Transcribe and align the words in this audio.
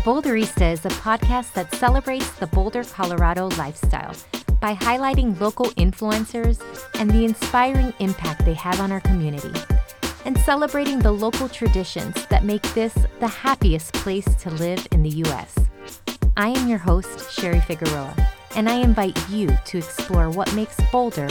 The 0.00 0.12
Boulderista 0.12 0.72
is 0.72 0.86
a 0.86 0.96
podcast 1.04 1.52
that 1.52 1.74
celebrates 1.74 2.30
the 2.38 2.46
Boulder, 2.46 2.84
Colorado 2.84 3.50
lifestyle 3.58 4.16
by 4.58 4.74
highlighting 4.74 5.38
local 5.38 5.66
influencers 5.72 6.58
and 6.98 7.10
the 7.10 7.26
inspiring 7.26 7.92
impact 7.98 8.46
they 8.46 8.54
have 8.54 8.80
on 8.80 8.92
our 8.92 9.02
community, 9.02 9.52
and 10.24 10.38
celebrating 10.38 11.00
the 11.00 11.12
local 11.12 11.50
traditions 11.50 12.14
that 12.28 12.44
make 12.44 12.62
this 12.72 12.94
the 13.18 13.28
happiest 13.28 13.92
place 13.92 14.24
to 14.36 14.48
live 14.52 14.88
in 14.90 15.02
the 15.02 15.10
U.S. 15.26 15.54
I 16.34 16.48
am 16.48 16.66
your 16.66 16.78
host, 16.78 17.30
Sherry 17.30 17.60
Figueroa, 17.60 18.14
and 18.56 18.70
I 18.70 18.76
invite 18.76 19.18
you 19.28 19.50
to 19.66 19.76
explore 19.76 20.30
what 20.30 20.54
makes 20.54 20.78
Boulder, 20.90 21.28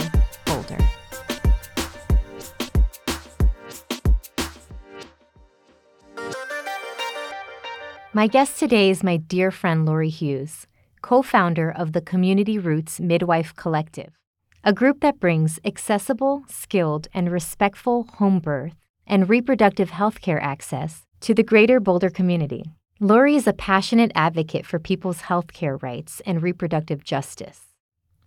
My 8.12 8.26
guest 8.26 8.58
today 8.58 8.90
is 8.90 9.04
my 9.04 9.18
dear 9.18 9.52
friend 9.52 9.86
Lauri 9.86 10.08
Hughes, 10.08 10.66
co 11.00 11.22
founder 11.22 11.70
of 11.70 11.92
the 11.92 12.00
Community 12.00 12.58
Roots 12.58 12.98
Midwife 12.98 13.54
Collective, 13.54 14.18
a 14.64 14.72
group 14.72 14.98
that 15.02 15.20
brings 15.20 15.60
accessible, 15.64 16.42
skilled, 16.48 17.06
and 17.14 17.30
respectful 17.30 18.08
home 18.14 18.40
birth 18.40 18.74
and 19.06 19.28
reproductive 19.28 19.90
health 19.90 20.20
care 20.20 20.42
access 20.42 21.06
to 21.20 21.34
the 21.34 21.44
greater 21.44 21.78
Boulder 21.78 22.10
community. 22.10 22.64
Lauri 22.98 23.36
is 23.36 23.46
a 23.46 23.52
passionate 23.52 24.10
advocate 24.16 24.66
for 24.66 24.80
people's 24.80 25.20
health 25.20 25.52
care 25.52 25.76
rights 25.76 26.20
and 26.26 26.42
reproductive 26.42 27.04
justice, 27.04 27.76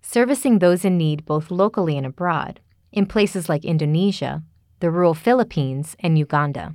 servicing 0.01 0.59
those 0.59 0.85
in 0.85 0.97
need 0.97 1.25
both 1.25 1.51
locally 1.51 1.97
and 1.97 2.05
abroad, 2.05 2.61
in 2.93 3.05
places 3.05 3.49
like 3.49 3.65
Indonesia, 3.65 4.43
the 4.79 4.89
rural 4.89 5.13
Philippines, 5.13 5.97
and 5.99 6.17
Uganda. 6.17 6.73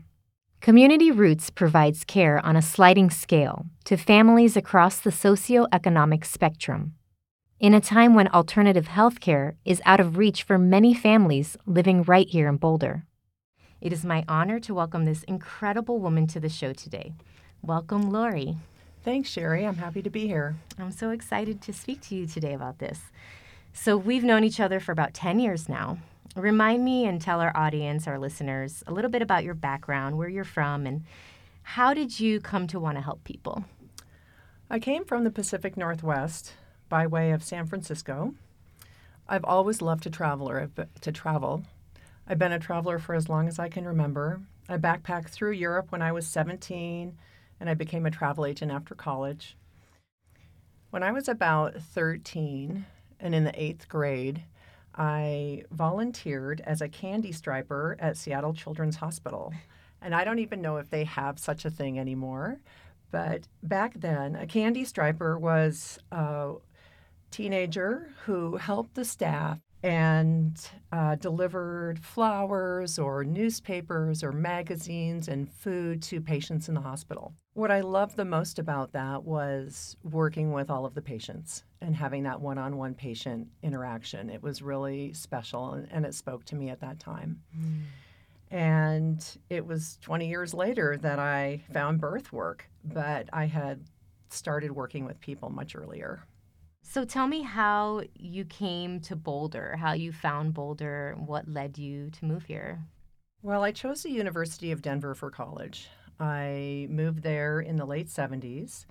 Community 0.61 1.13
Roots 1.13 1.51
provides 1.51 2.05
care 2.05 2.45
on 2.45 2.57
a 2.57 2.63
sliding 2.63 3.11
scale 3.11 3.67
to 3.85 3.97
families 3.97 4.57
across 4.57 4.99
the 4.99 5.11
socioeconomic 5.11 6.25
spectrum. 6.25 6.95
In 7.61 7.75
a 7.75 7.81
time 7.81 8.15
when 8.15 8.27
alternative 8.29 8.89
health 8.89 9.21
care 9.21 9.55
is 9.65 9.81
out 9.85 10.01
of 10.01 10.19
reach 10.19 10.43
for 10.43 10.59
many 10.59 10.95
families 10.95 11.57
living 11.65 12.03
right 12.03 12.29
here 12.29 12.49
in 12.49 12.57
Boulder. 12.57 13.05
It 13.81 13.93
is 13.93 14.05
my 14.05 14.25
honor 14.27 14.59
to 14.61 14.75
welcome 14.75 15.05
this 15.05 15.23
incredible 15.23 16.01
woman 16.01 16.27
to 16.27 16.41
the 16.41 16.49
show 16.49 16.73
today. 16.73 17.15
Welcome, 17.63 18.11
Lauri. 18.11 18.57
Thanks, 19.05 19.31
Sherry. 19.31 19.65
I'm 19.65 19.77
happy 19.77 20.03
to 20.03 20.11
be 20.11 20.27
here. 20.27 20.57
I'm 20.77 20.91
so 20.91 21.11
excited 21.11 21.63
to 21.63 21.73
speak 21.73 22.01
to 22.09 22.17
you 22.17 22.27
today 22.27 22.53
about 22.53 22.81
this. 22.81 22.99
So, 23.73 23.97
we've 23.97 24.25
known 24.25 24.43
each 24.43 24.59
other 24.59 24.81
for 24.81 24.91
about 24.91 25.15
10 25.15 25.39
years 25.39 25.69
now, 25.69 25.99
Remind 26.37 26.85
me 26.85 27.07
and 27.07 27.21
tell 27.21 27.41
our 27.41 27.57
audience, 27.57 28.07
our 28.07 28.19
listeners, 28.19 28.85
a 28.87 28.93
little 28.93 29.11
bit 29.11 29.23
about 29.23 29.45
your 29.45 29.55
background, 29.55 30.17
where 30.17 30.29
you're 30.29 30.45
from, 30.45 30.87
and 30.87 31.05
how 31.63 31.95
did 31.95 32.21
you 32.21 32.41
come 32.41 32.67
to 32.69 32.79
want 32.79 32.97
to 32.97 33.03
help 33.03 33.25
people? 33.25 33.65
I 34.71 34.79
came 34.79 35.05
from 35.05 35.25
the 35.25 35.31
Pacific 35.31 35.77
Northwest 35.77 36.53
by 36.89 37.07
way 37.07 37.33
of 37.33 37.43
San 37.43 37.67
Francisco. 37.67 38.35
I've 39.29 39.45
always 39.45 39.83
loved 39.83 40.03
to 40.05 40.11
travel 40.11 40.69
to 41.01 41.13
travel. 41.13 41.65
I've 42.27 42.39
been 42.39 42.53
a 42.53 42.59
traveler 42.59 42.99
for 42.99 43.15
as 43.15 43.29
long 43.29 43.49
as 43.49 43.59
I 43.59 43.69
can 43.69 43.87
remember. 43.87 44.41
I 44.69 44.77
backpacked 44.77 45.31
through 45.31 45.53
Europe 45.53 45.87
when 45.91 46.03
I 46.03 46.13
was 46.13 46.27
17 46.27 47.17
and 47.61 47.71
I 47.71 47.75
became 47.75 48.07
a 48.07 48.11
travel 48.11 48.47
agent 48.47 48.71
after 48.71 48.95
college. 48.95 49.57
When 50.91 51.03
I 51.03 51.13
was 51.13 51.29
about 51.29 51.77
13 51.77 52.87
and 53.21 53.35
in 53.35 53.45
the 53.45 53.53
8th 53.53 53.89
grade, 53.89 54.43
I 54.99 55.63
volunteered 55.71 56.61
as 56.67 56.83
a 56.83 56.89
candy 56.89 57.31
striper 57.31 57.97
at 58.01 58.17
Seattle 58.17 58.53
Children's 58.53 58.97
Hospital. 58.97 59.55
And 60.03 60.15
I 60.15 60.25
don't 60.25 60.41
even 60.41 60.61
know 60.61 60.77
if 60.77 60.91
they 60.91 61.05
have 61.05 61.39
such 61.39 61.65
a 61.65 61.71
thing 61.71 61.99
anymore. 61.99 62.61
But 63.11 63.47
back 63.63 63.95
then, 63.95 64.35
a 64.35 64.47
candy 64.47 64.85
striper 64.85 65.39
was 65.39 65.99
a 66.11 66.55
teenager 67.31 68.11
who 68.25 68.57
helped 68.57 68.95
the 68.95 69.05
staff 69.05 69.61
and 69.83 70.69
uh, 70.93 71.15
delivered 71.17 71.99
flowers 72.01 72.99
or 72.99 73.25
newspapers 73.25 74.25
or 74.25 74.33
magazines 74.33 75.29
and 75.29 75.51
food 75.51 76.03
to 76.03 76.21
patients 76.21 76.69
in 76.69 76.75
the 76.75 76.81
hospital. 76.81 77.33
What 77.55 77.71
I 77.71 77.81
loved 77.81 78.17
the 78.17 78.25
most 78.25 78.59
about 78.59 78.93
that 78.93 79.25
was 79.25 79.97
working 80.03 80.53
with 80.53 80.71
all 80.71 80.85
of 80.85 80.95
the 80.95 81.03
patients 81.03 81.65
and 81.81 81.95
having 81.95 82.25
that 82.25 82.41
one 82.41 82.59
on 82.59 82.77
one 82.77 82.95
patient 82.95 83.49
interaction. 83.63 84.31
It 84.31 84.43
was 84.43 84.63
really 84.63 85.13
special 85.13 85.75
and, 85.75 85.89
and, 85.91 86.07
it 86.07 86.15
spoke 86.15 86.45
to 86.47 86.57
me 86.57 86.71
at 86.71 86.81
that 86.81 86.99
time. 86.99 87.41
Mm. 87.57 87.83
And 88.51 89.39
it 89.51 89.67
was 89.67 89.99
20 90.01 90.29
years 90.29 90.55
later 90.55 90.97
that 91.03 91.19
I 91.19 91.63
found 91.73 92.01
birth 92.01 92.33
work, 92.33 92.69
but 92.85 93.29
I 93.33 93.45
had 93.45 93.81
started 94.31 94.73
working 94.73 95.05
with 95.05 95.21
people 95.21 95.51
much 95.51 95.77
earlier. 95.77 96.23
So 96.91 97.05
tell 97.05 97.27
me 97.27 97.43
how 97.43 98.01
you 98.19 98.47
came 98.47 99.01
to 99.01 99.15
Boulder, 99.15 99.77
how 99.77 99.93
you 99.93 100.11
found 100.11 100.55
Boulder, 100.55 101.15
what 101.19 101.47
led 101.47 101.77
you 101.77 102.09
to 102.13 102.25
move 102.25 102.47
here. 102.47 102.83
Well, 103.43 103.63
I 103.63 103.73
chose 103.73 104.03
the 104.03 104.11
University 104.11 104.73
of 104.73 104.81
Denver 104.81 105.15
for 105.15 105.31
college. 105.31 105.89
I 106.19 106.87
moved 106.89 107.23
there 107.23 107.61
in 107.61 107.77
the 107.77 107.85
late 107.85 108.09
70s, 108.09 108.87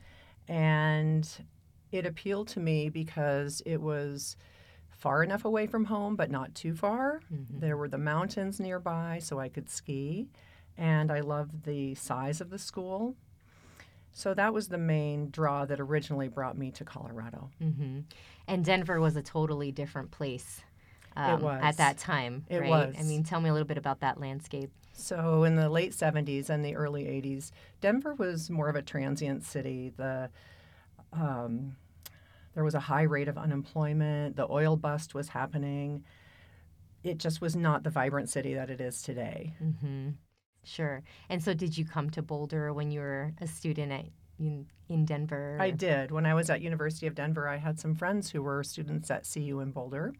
and 0.48 1.28
it 1.92 2.06
appealed 2.06 2.50
to 2.50 2.60
me 2.60 2.90
because 2.90 3.64
it 3.66 3.82
was 3.82 4.38
far 4.90 5.24
enough 5.24 5.44
away 5.44 5.66
from 5.66 5.86
home, 5.86 6.16
but 6.16 6.30
not 6.30 6.54
too 6.54 6.76
far. 6.76 7.22
Mm-hmm. 7.34 7.62
There 7.62 7.78
were 7.78 7.90
the 7.90 7.98
mountains 7.98 8.60
nearby, 8.60 9.18
so 9.24 9.40
I 9.40 9.50
could 9.50 9.72
ski. 9.72 10.28
And 10.78 11.12
I 11.12 11.22
loved 11.22 11.64
the 11.64 11.96
size 11.96 12.42
of 12.42 12.52
the 12.52 12.60
school. 12.60 13.16
So 14.18 14.34
that 14.34 14.52
was 14.52 14.68
the 14.68 14.80
main 14.80 15.30
draw 15.30 15.66
that 15.66 15.80
originally 15.80 16.28
brought 16.28 16.58
me 16.58 16.72
to 16.72 16.84
Colorado. 16.84 17.52
Mm-hmm. 17.62 18.00
And 18.48 18.66
Denver 18.66 19.00
was 19.00 19.16
a 19.16 19.22
totally 19.22 19.72
different 19.72 20.10
place 20.10 20.62
um, 21.16 21.46
at 21.46 21.78
that 21.78 22.00
time. 22.00 22.44
It 22.50 22.62
right? 22.62 22.68
was. 22.68 22.96
I 23.00 23.04
mean, 23.04 23.24
tell 23.24 23.40
me 23.40 23.52
a 23.52 23.54
little 23.54 23.68
bit 23.68 23.78
about 23.78 24.00
that 24.00 24.20
landscape. 24.20 24.72
So 24.92 25.44
in 25.44 25.56
the 25.56 25.70
late 25.70 25.92
70s 25.92 26.50
and 26.50 26.66
the 26.66 26.76
early 26.76 27.04
80s, 27.04 27.52
Denver 27.80 28.16
was 28.16 28.50
more 28.50 28.70
of 28.70 28.76
a 28.76 28.82
transient 28.82 29.44
city. 29.44 29.94
The 29.96 30.32
um, 31.14 31.76
there 32.56 32.64
was 32.64 32.74
a 32.74 32.80
high 32.80 33.04
rate 33.04 33.28
of 33.28 33.38
unemployment. 33.38 34.36
The 34.36 34.48
oil 34.50 34.78
bust 34.78 35.14
was 35.14 35.30
happening. 35.30 36.04
It 37.04 37.20
just 37.20 37.40
was 37.40 37.56
not 37.56 37.84
the 37.84 37.92
vibrant 37.92 38.32
city 38.32 38.56
that 38.56 38.72
it 38.72 38.82
is 38.82 39.04
today. 39.04 39.54
Mm-hmm. 39.64 40.10
Sure. 40.64 41.04
And 41.30 41.42
so, 41.42 41.54
did 41.54 41.78
you 41.78 41.86
come 41.86 42.10
to 42.12 42.22
Boulder 42.22 42.74
when 42.74 42.92
you 42.92 43.00
were 43.00 43.34
a 43.40 43.48
student 43.48 43.92
at 43.92 44.06
in, 44.40 44.68
in 44.90 45.06
Denver? 45.06 45.58
I 45.60 45.72
did. 45.72 46.12
When 46.12 46.26
I 46.26 46.34
was 46.34 46.50
at 46.50 46.62
University 46.62 47.08
of 47.08 47.16
Denver, 47.16 47.48
I 47.48 47.58
had 47.58 47.80
some 47.80 47.96
friends 47.96 48.30
who 48.32 48.42
were 48.42 48.64
students 48.64 49.10
at 49.10 49.28
CU 49.32 49.60
in 49.62 49.72
Boulder, 49.72 50.14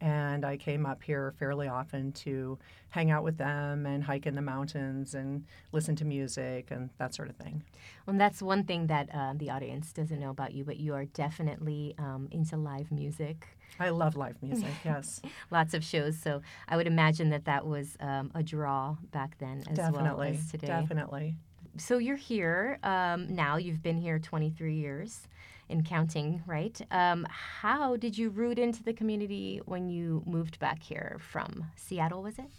and 0.00 0.44
I 0.44 0.56
came 0.56 0.84
up 0.84 1.02
here 1.02 1.34
fairly 1.38 1.68
often 1.68 2.12
to 2.12 2.58
hang 2.90 3.10
out 3.10 3.24
with 3.24 3.38
them 3.38 3.86
and 3.86 4.04
hike 4.04 4.26
in 4.26 4.34
the 4.34 4.42
mountains 4.42 5.14
and 5.14 5.44
listen 5.72 5.96
to 5.96 6.04
music 6.04 6.70
and 6.70 6.90
that 6.98 7.14
sort 7.14 7.30
of 7.30 7.36
thing. 7.36 7.62
Well, 8.06 8.16
that's 8.16 8.42
one 8.42 8.64
thing 8.64 8.86
that 8.88 9.08
uh, 9.12 9.32
the 9.34 9.50
audience 9.50 9.92
doesn't 9.92 10.20
know 10.20 10.30
about 10.30 10.52
you, 10.52 10.64
but 10.64 10.76
you 10.76 10.94
are 10.94 11.06
definitely 11.06 11.94
um, 11.98 12.28
into 12.30 12.56
live 12.56 12.92
music. 12.92 13.55
I 13.78 13.90
love 13.90 14.16
live 14.16 14.42
music, 14.42 14.72
yes. 14.84 15.20
Lots 15.50 15.74
of 15.74 15.84
shows. 15.84 16.18
So 16.18 16.42
I 16.68 16.76
would 16.76 16.86
imagine 16.86 17.30
that 17.30 17.44
that 17.44 17.66
was 17.66 17.96
um, 18.00 18.30
a 18.34 18.42
draw 18.42 18.96
back 19.12 19.36
then 19.38 19.64
as 19.70 19.76
definitely, 19.76 20.30
well 20.30 20.34
as 20.34 20.50
today. 20.50 20.66
Definitely. 20.66 21.36
So 21.78 21.98
you're 21.98 22.16
here 22.16 22.78
um, 22.82 23.34
now. 23.34 23.56
You've 23.56 23.82
been 23.82 23.98
here 23.98 24.18
23 24.18 24.74
years 24.74 25.28
in 25.68 25.82
counting, 25.82 26.42
right? 26.46 26.80
Um, 26.90 27.26
how 27.28 27.96
did 27.96 28.16
you 28.16 28.30
root 28.30 28.58
into 28.58 28.82
the 28.82 28.92
community 28.92 29.60
when 29.64 29.88
you 29.88 30.22
moved 30.26 30.58
back 30.58 30.82
here 30.82 31.18
from 31.20 31.66
Seattle, 31.76 32.22
was 32.22 32.38
it? 32.38 32.50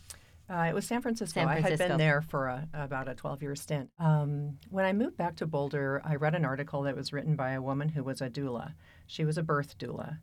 Uh, 0.50 0.68
it 0.70 0.74
was 0.74 0.86
San 0.86 1.02
Francisco. 1.02 1.42
San 1.42 1.48
Francisco. 1.48 1.68
I 1.68 1.88
had 1.88 1.90
been 1.90 1.98
there 1.98 2.22
for 2.22 2.48
a, 2.48 2.68
about 2.74 3.10
a 3.10 3.16
12 3.16 3.42
year 3.42 3.56
stint. 3.56 3.90
Um, 4.00 4.58
when 4.70 4.86
I 4.86 4.94
moved 4.94 5.18
back 5.18 5.36
to 5.38 5.46
Boulder, 5.46 6.02
I 6.06 6.16
read 6.16 6.36
an 6.36 6.46
article 6.46 6.84
that 6.84 6.96
was 6.96 7.12
written 7.12 7.36
by 7.36 7.52
a 7.52 7.62
woman 7.62 7.90
who 7.90 8.04
was 8.04 8.22
a 8.22 8.30
doula. 8.30 8.74
She 9.08 9.26
was 9.26 9.38
a 9.38 9.44
birth 9.44 9.78
doula. 9.78 10.20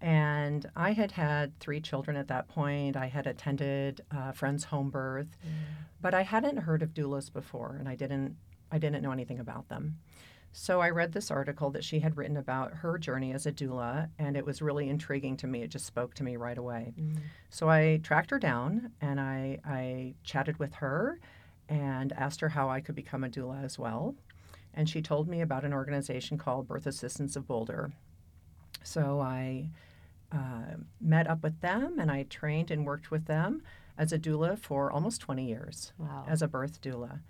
And 0.00 0.70
I 0.76 0.92
had 0.92 1.12
had 1.12 1.58
three 1.58 1.80
children 1.80 2.16
at 2.16 2.28
that 2.28 2.48
point. 2.48 2.96
I 2.96 3.06
had 3.06 3.26
attended 3.26 4.00
uh, 4.10 4.32
friends' 4.32 4.64
home 4.64 4.90
birth, 4.90 5.36
mm. 5.44 5.50
but 6.00 6.14
I 6.14 6.22
hadn't 6.22 6.58
heard 6.58 6.82
of 6.82 6.94
doulas 6.94 7.32
before, 7.32 7.76
and 7.78 7.88
I 7.88 7.94
didn't. 7.94 8.36
I 8.70 8.78
didn't 8.78 9.02
know 9.02 9.12
anything 9.12 9.38
about 9.38 9.68
them. 9.70 9.96
So 10.52 10.80
I 10.80 10.90
read 10.90 11.12
this 11.12 11.30
article 11.30 11.70
that 11.70 11.84
she 11.84 12.00
had 12.00 12.16
written 12.16 12.36
about 12.36 12.74
her 12.74 12.98
journey 12.98 13.32
as 13.32 13.46
a 13.46 13.52
doula, 13.52 14.08
and 14.18 14.36
it 14.36 14.44
was 14.44 14.62
really 14.62 14.88
intriguing 14.88 15.36
to 15.38 15.46
me. 15.46 15.62
It 15.62 15.68
just 15.68 15.86
spoke 15.86 16.14
to 16.14 16.24
me 16.24 16.36
right 16.36 16.58
away. 16.58 16.94
Mm. 16.98 17.18
So 17.50 17.68
I 17.68 18.00
tracked 18.02 18.30
her 18.30 18.38
down 18.38 18.92
and 19.00 19.20
I, 19.20 19.58
I 19.64 20.14
chatted 20.24 20.58
with 20.58 20.74
her 20.74 21.20
and 21.68 22.12
asked 22.12 22.40
her 22.40 22.48
how 22.48 22.68
I 22.68 22.80
could 22.80 22.94
become 22.94 23.24
a 23.24 23.28
doula 23.28 23.62
as 23.62 23.78
well. 23.78 24.14
And 24.74 24.88
she 24.88 25.02
told 25.02 25.28
me 25.28 25.40
about 25.40 25.64
an 25.64 25.72
organization 25.72 26.38
called 26.38 26.68
Birth 26.68 26.86
Assistance 26.86 27.36
of 27.36 27.46
Boulder. 27.46 27.92
So 28.88 29.20
I 29.20 29.68
uh, 30.32 30.76
met 31.00 31.28
up 31.28 31.42
with 31.42 31.60
them 31.60 31.98
and 31.98 32.10
I 32.10 32.22
trained 32.24 32.70
and 32.70 32.86
worked 32.86 33.10
with 33.10 33.26
them 33.26 33.62
as 33.98 34.12
a 34.12 34.18
doula 34.18 34.58
for 34.58 34.90
almost 34.90 35.20
20 35.20 35.44
years 35.46 35.92
wow. 35.98 36.24
as 36.26 36.40
a 36.40 36.48
birth 36.48 36.80
doula. 36.80 37.20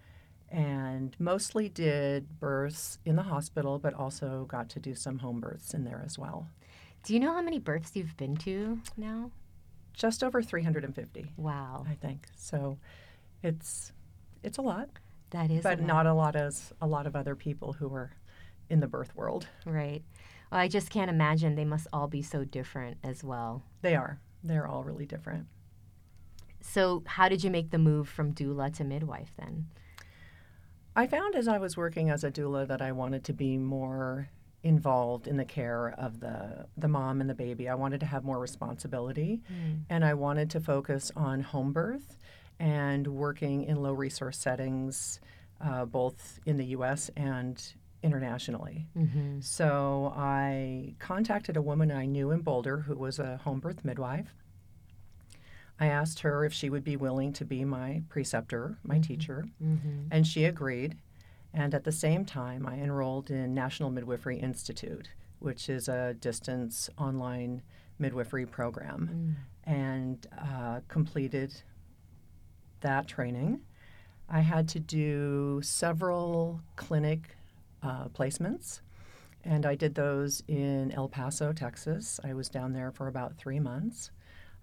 and 0.51 1.15
mostly 1.19 1.69
did 1.69 2.41
births 2.41 2.99
in 3.05 3.17
the 3.17 3.25
hospital, 3.25 3.79
but 3.79 3.93
also 3.93 4.47
got 4.49 4.69
to 4.71 4.81
do 4.81 4.95
some 4.95 5.19
home 5.19 5.41
births 5.41 5.75
in 5.75 5.85
there 5.85 6.03
as 6.07 6.19
well. 6.19 6.49
Do 7.03 7.13
you 7.13 7.21
know 7.21 7.33
how 7.35 7.43
many 7.43 7.59
births 7.59 7.91
you've 7.95 8.17
been 8.17 8.37
to 8.39 8.81
now? 8.97 9.31
Just 9.93 10.23
over 10.23 10.41
350. 10.41 11.33
Wow. 11.37 11.85
I 11.89 11.95
think. 11.95 12.29
So 12.37 12.79
it's 13.43 13.93
it's 14.43 14.59
a 14.59 14.63
lot. 14.63 14.89
That 15.31 15.51
is 15.51 15.63
but 15.63 15.81
not 15.81 16.07
a 16.07 16.15
lot 16.15 16.37
as 16.37 16.73
a 16.81 16.87
lot 16.87 17.07
of 17.07 17.15
other 17.15 17.35
people 17.35 17.75
who 17.75 17.93
are 17.93 18.13
in 18.71 18.81
the 18.81 18.87
birth 18.87 19.15
world. 19.17 19.49
Right. 19.67 20.03
I 20.51 20.69
just 20.69 20.91
can't 20.91 21.11
imagine 21.11 21.55
they 21.55 21.65
must 21.65 21.87
all 21.93 22.09
be 22.09 22.23
so 22.23 22.45
different 22.45 22.99
as 23.03 23.23
well. 23.23 23.63
They 23.83 23.95
are. 23.95 24.21
They're 24.43 24.67
all 24.67 24.85
really 24.85 25.07
different. 25.07 25.47
So, 26.61 27.03
how 27.07 27.29
did 27.29 27.45
you 27.45 27.51
make 27.51 27.71
the 27.71 27.79
move 27.79 28.09
from 28.09 28.33
doula 28.33 28.75
to 28.77 28.85
midwife 28.85 29.33
then? 29.39 29.67
I 30.97 31.07
found 31.07 31.37
as 31.37 31.47
I 31.47 31.59
was 31.59 31.77
working 31.77 32.11
as 32.11 32.25
a 32.25 32.31
doula 32.31 32.67
that 32.67 32.83
I 32.83 32.93
wanted 32.93 33.25
to 33.25 33.33
be 33.33 33.57
more 33.57 34.29
involved 34.65 35.29
in 35.29 35.37
the 35.37 35.45
care 35.45 35.95
of 35.97 36.21
the 36.21 36.67
the 36.77 36.89
mom 36.89 37.21
and 37.21 37.31
the 37.31 37.35
baby. 37.35 37.69
I 37.69 37.75
wanted 37.75 38.01
to 38.01 38.07
have 38.07 38.25
more 38.25 38.39
responsibility 38.39 39.41
mm. 39.53 39.83
and 39.89 40.05
I 40.05 40.15
wanted 40.15 40.51
to 40.51 40.61
focus 40.61 41.13
on 41.15 41.43
home 41.43 41.73
birth 41.73 42.17
and 42.59 43.07
working 43.07 43.63
in 43.63 43.77
low 43.77 43.93
resource 43.93 44.37
settings 44.37 45.21
uh, 45.61 45.85
both 45.85 46.41
in 46.47 46.57
the 46.57 46.67
US 46.67 47.11
and 47.17 47.63
internationally. 48.03 48.87
Mm-hmm. 48.97 49.41
So 49.41 50.13
I 50.17 50.95
contacted 50.99 51.57
a 51.57 51.63
woman 51.63 51.91
I 51.91 52.07
knew 52.07 52.31
in 52.31 52.41
Boulder 52.41 52.79
who 52.81 52.97
was 52.97 53.19
a 53.19 53.39
home 53.39 53.61
birth 53.61 53.85
midwife. 53.85 54.35
I 55.81 55.87
asked 55.87 56.21
her 56.21 56.45
if 56.45 56.53
she 56.53 56.71
would 56.71 56.85
be 56.85 56.97
willing 56.97 57.33
to 57.35 57.45
be 57.45 57.65
my 57.65 58.03
preceptor, 58.09 58.79
my 58.83 58.95
mm-hmm. 58.95 59.03
teacher, 59.03 59.45
mm-hmm. 59.63 60.09
and 60.11 60.27
she 60.27 60.45
agreed. 60.45 60.97
And 61.55 61.75
at 61.75 61.85
the 61.85 61.93
same 61.93 62.25
time, 62.25 62.67
I 62.67 62.75
enrolled 62.75 63.31
in 63.31 63.55
National 63.55 63.91
Midwifery 63.91 64.39
Institute, 64.39 65.09
which 65.39 65.69
is 65.69 65.89
a 65.89 66.15
distance 66.15 66.91
online 66.99 67.63
midwifery 67.99 68.47
program, 68.47 69.37
mm. 69.67 69.73
and 69.73 70.27
uh, 70.39 70.81
completed 70.89 71.63
that 72.81 73.09
training. 73.09 73.61
I 74.29 74.41
had 74.41 74.69
to 74.69 74.79
do 74.79 75.61
several 75.63 76.61
clinic 76.77 77.38
uh, 77.83 78.09
placements, 78.09 78.81
and 79.45 79.65
I 79.65 79.75
did 79.75 79.95
those 79.95 80.43
in 80.49 80.93
El 80.93 81.09
Paso, 81.09 81.53
Texas. 81.53 82.21
I 82.25 82.35
was 82.35 82.49
down 82.49 82.73
there 82.73 82.91
for 82.91 83.07
about 83.09 83.37
three 83.37 83.61
months. 83.61 84.11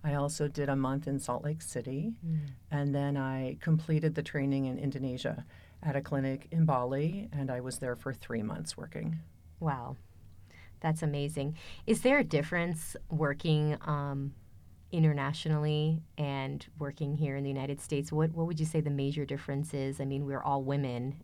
I 0.04 0.14
also 0.14 0.48
did 0.48 0.70
a 0.70 0.76
month 0.76 1.08
in 1.08 1.20
Salt 1.20 1.44
Lake 1.44 1.64
City, 1.64 2.14
mm. 2.26 2.40
and 2.70 2.94
then 2.94 3.18
I 3.18 3.58
completed 3.60 4.14
the 4.14 4.22
training 4.22 4.66
in 4.66 4.78
Indonesia 4.78 5.46
at 5.82 5.96
a 5.96 6.02
clinic 6.02 6.48
in 6.52 6.66
Bali, 6.66 7.28
and 7.34 7.50
I 7.50 7.60
was 7.62 7.80
there 7.80 7.96
for 7.96 8.14
three 8.14 8.44
months 8.44 8.78
working. 8.78 9.20
Wow, 9.60 9.96
that's 10.80 11.02
amazing. 11.02 11.58
Is 11.88 12.02
there 12.02 12.20
a 12.20 12.24
difference 12.24 12.96
working 13.10 13.78
um, 13.82 14.34
internationally 14.92 16.04
and 16.18 16.66
working 16.78 17.16
here 17.16 17.36
in 17.36 17.44
the 17.44 17.50
United 17.50 17.82
States? 17.82 18.12
What 18.12 18.32
what 18.34 18.46
would 18.46 18.60
you 18.60 18.66
say 18.66 18.82
the 18.82 18.90
major 18.92 19.26
difference 19.26 19.74
is? 19.74 20.00
I 20.00 20.06
mean, 20.06 20.26
we're 20.26 20.44
all 20.44 20.62
women, 20.62 21.24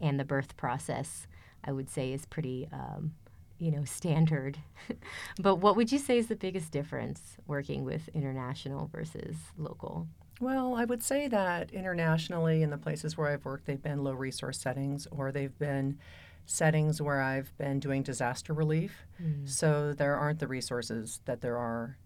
and 0.00 0.18
the 0.18 0.24
birth 0.24 0.56
process, 0.56 1.26
I 1.64 1.72
would 1.72 1.90
say, 1.90 2.12
is 2.12 2.26
pretty. 2.26 2.68
Um, 2.72 3.14
you 3.58 3.70
know, 3.70 3.84
standard. 3.84 4.58
but 5.40 5.56
what 5.56 5.76
would 5.76 5.90
you 5.90 5.98
say 5.98 6.18
is 6.18 6.26
the 6.26 6.36
biggest 6.36 6.72
difference 6.72 7.38
working 7.46 7.84
with 7.84 8.08
international 8.12 8.90
versus 8.92 9.34
local? 9.56 10.08
Well, 10.40 10.74
I 10.74 10.84
would 10.84 11.02
say 11.02 11.28
that 11.28 11.70
internationally, 11.72 12.62
in 12.62 12.70
the 12.70 12.76
places 12.76 13.16
where 13.16 13.28
I've 13.28 13.44
worked, 13.44 13.66
they've 13.66 13.82
been 13.82 14.04
low 14.04 14.12
resource 14.12 14.58
settings 14.58 15.06
or 15.10 15.32
they've 15.32 15.58
been 15.58 15.98
settings 16.44 17.00
where 17.00 17.20
I've 17.20 17.56
been 17.56 17.80
doing 17.80 18.02
disaster 18.02 18.52
relief. 18.52 19.06
Mm. 19.22 19.48
So 19.48 19.92
there 19.92 20.16
aren't 20.16 20.38
the 20.38 20.46
resources 20.46 21.20
that 21.24 21.40
there 21.40 21.56
are 21.56 21.96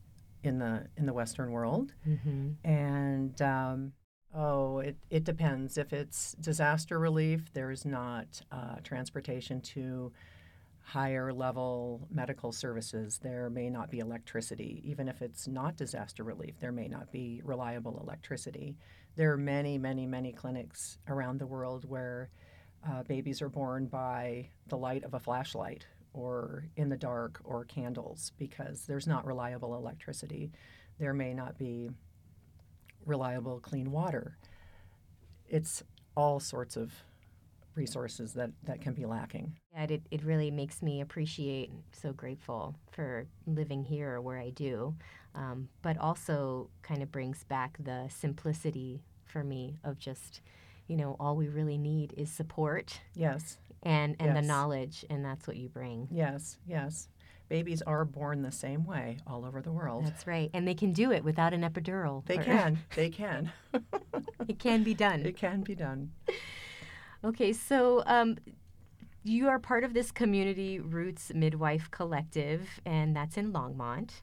in 0.43 0.59
the 0.59 0.87
in 0.97 1.07
the 1.07 1.13
Western 1.13 1.51
world. 1.51 1.93
Mm-hmm. 2.09 2.51
And 2.65 3.43
um, 3.43 3.93
oh, 4.35 4.79
it, 4.79 4.97
it 5.11 5.25
depends. 5.25 5.79
If 5.79 5.93
it's 5.93 6.33
disaster 6.41 6.99
relief, 6.99 7.53
there's 7.53 7.85
not 7.85 8.43
uh, 8.53 8.77
transportation 8.83 9.61
to 9.63 10.13
higher 10.91 11.33
level 11.33 12.09
medical 12.11 12.51
services, 12.51 13.21
there 13.23 13.49
may 13.49 13.71
not 13.71 13.91
be 13.91 14.01
electricity. 14.01 14.83
Even 14.85 15.09
if 15.09 15.23
it's 15.23 15.47
not 15.47 15.77
disaster 15.77 16.25
relief, 16.25 16.55
there 16.59 16.73
may 16.73 16.89
not 16.89 17.13
be 17.13 17.41
reliable 17.45 18.01
electricity. 18.03 18.77
There 19.15 19.33
are 19.33 19.37
many, 19.37 19.79
many, 19.79 20.05
many 20.05 20.33
clinics 20.33 20.99
around 21.07 21.39
the 21.39 21.47
world 21.47 21.85
where 21.89 22.31
uh, 22.89 23.05
babies 23.05 23.41
are 23.41 23.49
born 23.49 23.87
by 23.87 24.49
the 24.67 24.77
light 24.77 25.05
of 25.05 25.15
a 25.15 25.21
flashlight 25.21 25.87
or 26.13 26.65
in 26.77 26.89
the 26.89 26.97
dark 26.97 27.41
or 27.45 27.65
candles 27.67 28.33
because 28.37 28.85
there's 28.87 29.07
not 29.07 29.25
reliable 29.25 29.77
electricity. 29.77 30.51
There 30.99 31.15
may 31.15 31.35
not 31.35 31.57
be 31.57 31.91
reliable 33.07 33.61
clean 33.61 33.91
water. 33.91 34.37
It's 35.49 35.83
all 36.17 36.41
sorts 36.41 36.77
of 36.77 36.93
resources 37.75 38.35
that, 38.35 38.51
that 38.65 38.81
can 38.81 38.93
be 38.93 39.07
lacking. 39.07 39.57
Yeah, 39.73 39.85
it, 39.85 40.03
it 40.11 40.25
really 40.25 40.51
makes 40.51 40.83
me 40.83 41.01
appreciate, 41.01 41.71
so 41.93 42.13
grateful 42.13 42.77
for 42.91 43.27
living 43.47 43.85
here 43.85 44.21
where 44.21 44.39
I 44.39 44.51
do, 44.51 44.95
um, 45.35 45.69
but 45.83 45.97
also 45.99 46.69
kind 46.83 47.03
of 47.03 47.11
brings 47.13 47.45
back 47.45 47.79
the 47.83 48.09
simplicity 48.09 49.03
for 49.25 49.45
me 49.45 49.79
of 49.85 49.99
just, 49.99 50.41
you 50.89 50.97
know, 50.97 51.17
all 51.21 51.37
we 51.37 51.49
really 51.49 51.79
need 51.79 52.13
is 52.17 52.31
support. 52.31 53.01
Yes. 53.15 53.59
And, 53.83 54.15
and 54.21 54.35
yes. 54.35 54.43
the 54.43 54.47
knowledge, 54.47 55.05
and 55.09 55.25
that's 55.25 55.47
what 55.47 55.57
you 55.57 55.69
bring. 55.69 56.07
Yes, 56.11 56.59
yes. 56.67 57.09
Babies 57.51 57.83
are 57.83 58.05
born 58.05 58.43
the 58.43 58.53
same 58.53 58.87
way 58.87 59.19
all 59.27 59.45
over 59.45 59.61
the 59.61 59.73
world. 59.73 60.07
That's 60.07 60.25
right. 60.25 60.51
And 60.55 60.69
they 60.69 60.75
can 60.75 60.93
do 60.93 61.11
it 61.11 61.25
without 61.25 61.53
an 61.53 61.63
epidural. 61.63 62.25
They 62.27 62.39
or... 62.39 62.45
can. 62.45 62.79
They 62.95 63.11
can. 63.11 63.51
it 64.49 64.61
can 64.61 64.85
be 64.85 64.95
done. 64.95 65.27
It 65.27 65.37
can 65.37 65.63
be 65.63 65.75
done. 65.75 66.13
Okay, 67.25 67.53
so 67.53 68.05
um, 68.07 68.39
you 69.25 69.49
are 69.49 69.59
part 69.59 69.83
of 69.83 69.95
this 69.95 70.13
Community 70.13 70.79
Roots 70.79 71.33
Midwife 71.35 71.91
Collective, 71.91 72.81
and 72.87 73.17
that's 73.17 73.37
in 73.37 73.53
Longmont. 73.53 74.23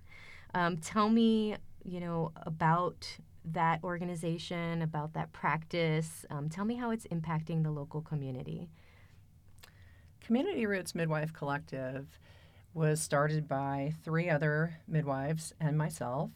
Um, 0.54 0.78
tell 0.78 1.10
me, 1.10 1.58
you 1.84 2.00
know, 2.00 2.32
about 2.44 3.18
that 3.44 3.84
organization, 3.84 4.82
about 4.82 5.14
that 5.16 5.34
practice. 5.34 6.26
Um, 6.30 6.48
tell 6.48 6.64
me 6.64 6.76
how 6.76 6.92
it's 6.92 7.06
impacting 7.08 7.64
the 7.64 7.72
local 7.72 8.02
community. 8.02 8.70
Community 10.22 10.66
Roots 10.66 10.96
Midwife 10.96 11.34
Collective 11.34 12.20
was 12.78 13.02
started 13.02 13.48
by 13.48 13.92
three 14.04 14.30
other 14.30 14.78
midwives 14.88 15.52
and 15.60 15.76
myself. 15.76 16.30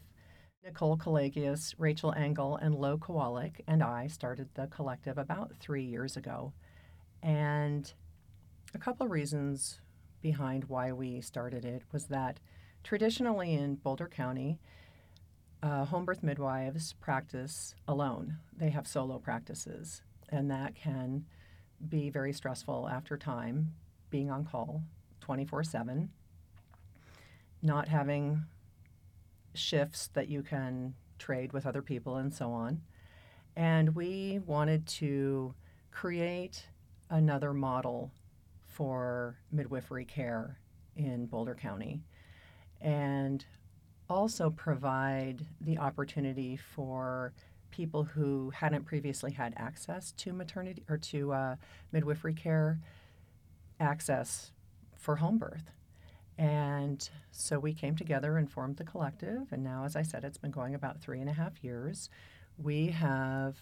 Nicole 0.64 0.96
Kalagius, 0.96 1.72
Rachel 1.78 2.12
Engel, 2.16 2.56
and 2.56 2.74
Lo 2.74 2.98
Kowalik 2.98 3.60
and 3.68 3.80
I 3.80 4.08
started 4.08 4.48
the 4.54 4.66
collective 4.66 5.18
about 5.18 5.52
three 5.60 5.84
years 5.84 6.16
ago. 6.16 6.52
And 7.22 7.92
a 8.74 8.78
couple 8.78 9.06
of 9.06 9.12
reasons 9.12 9.80
behind 10.20 10.64
why 10.64 10.90
we 10.90 11.20
started 11.20 11.64
it 11.64 11.84
was 11.92 12.06
that 12.06 12.40
traditionally 12.82 13.54
in 13.54 13.76
Boulder 13.76 14.08
County, 14.08 14.58
uh, 15.62 15.84
home 15.84 16.04
birth 16.04 16.24
midwives 16.24 16.94
practice 16.94 17.76
alone. 17.86 18.38
They 18.56 18.70
have 18.70 18.88
solo 18.88 19.20
practices, 19.20 20.02
and 20.28 20.50
that 20.50 20.74
can 20.74 21.24
be 21.88 22.10
very 22.10 22.32
stressful 22.32 22.88
after 22.88 23.16
time, 23.16 23.74
being 24.10 24.28
on 24.28 24.44
call 24.44 24.82
24 25.20 25.62
7, 25.62 26.10
not 27.62 27.88
having 27.88 28.44
shifts 29.54 30.08
that 30.14 30.28
you 30.28 30.42
can 30.42 30.94
trade 31.18 31.52
with 31.52 31.66
other 31.66 31.82
people 31.82 32.16
and 32.16 32.34
so 32.34 32.50
on. 32.50 32.80
And 33.54 33.94
we 33.94 34.40
wanted 34.46 34.86
to 34.88 35.54
create 35.90 36.66
another 37.10 37.52
model 37.52 38.10
for 38.66 39.36
midwifery 39.50 40.04
care 40.04 40.58
in 40.96 41.26
Boulder 41.26 41.54
County 41.54 42.00
and 42.80 43.44
also 44.08 44.50
provide 44.50 45.46
the 45.60 45.78
opportunity 45.78 46.56
for 46.56 47.32
people 47.70 48.04
who 48.04 48.50
hadn't 48.50 48.84
previously 48.84 49.32
had 49.32 49.54
access 49.56 50.12
to 50.12 50.32
maternity 50.32 50.82
or 50.88 50.98
to 50.98 51.32
uh, 51.32 51.56
midwifery 51.92 52.34
care 52.34 52.78
access 53.80 54.52
for 54.96 55.16
home 55.16 55.38
birth. 55.38 55.70
And 56.42 57.08
so 57.30 57.60
we 57.60 57.72
came 57.72 57.94
together 57.94 58.36
and 58.36 58.50
formed 58.50 58.76
the 58.76 58.82
collective. 58.82 59.52
And 59.52 59.62
now, 59.62 59.84
as 59.84 59.94
I 59.94 60.02
said, 60.02 60.24
it's 60.24 60.38
been 60.38 60.50
going 60.50 60.74
about 60.74 61.00
three 61.00 61.20
and 61.20 61.30
a 61.30 61.32
half 61.32 61.62
years. 61.62 62.10
We 62.58 62.88
have 62.88 63.58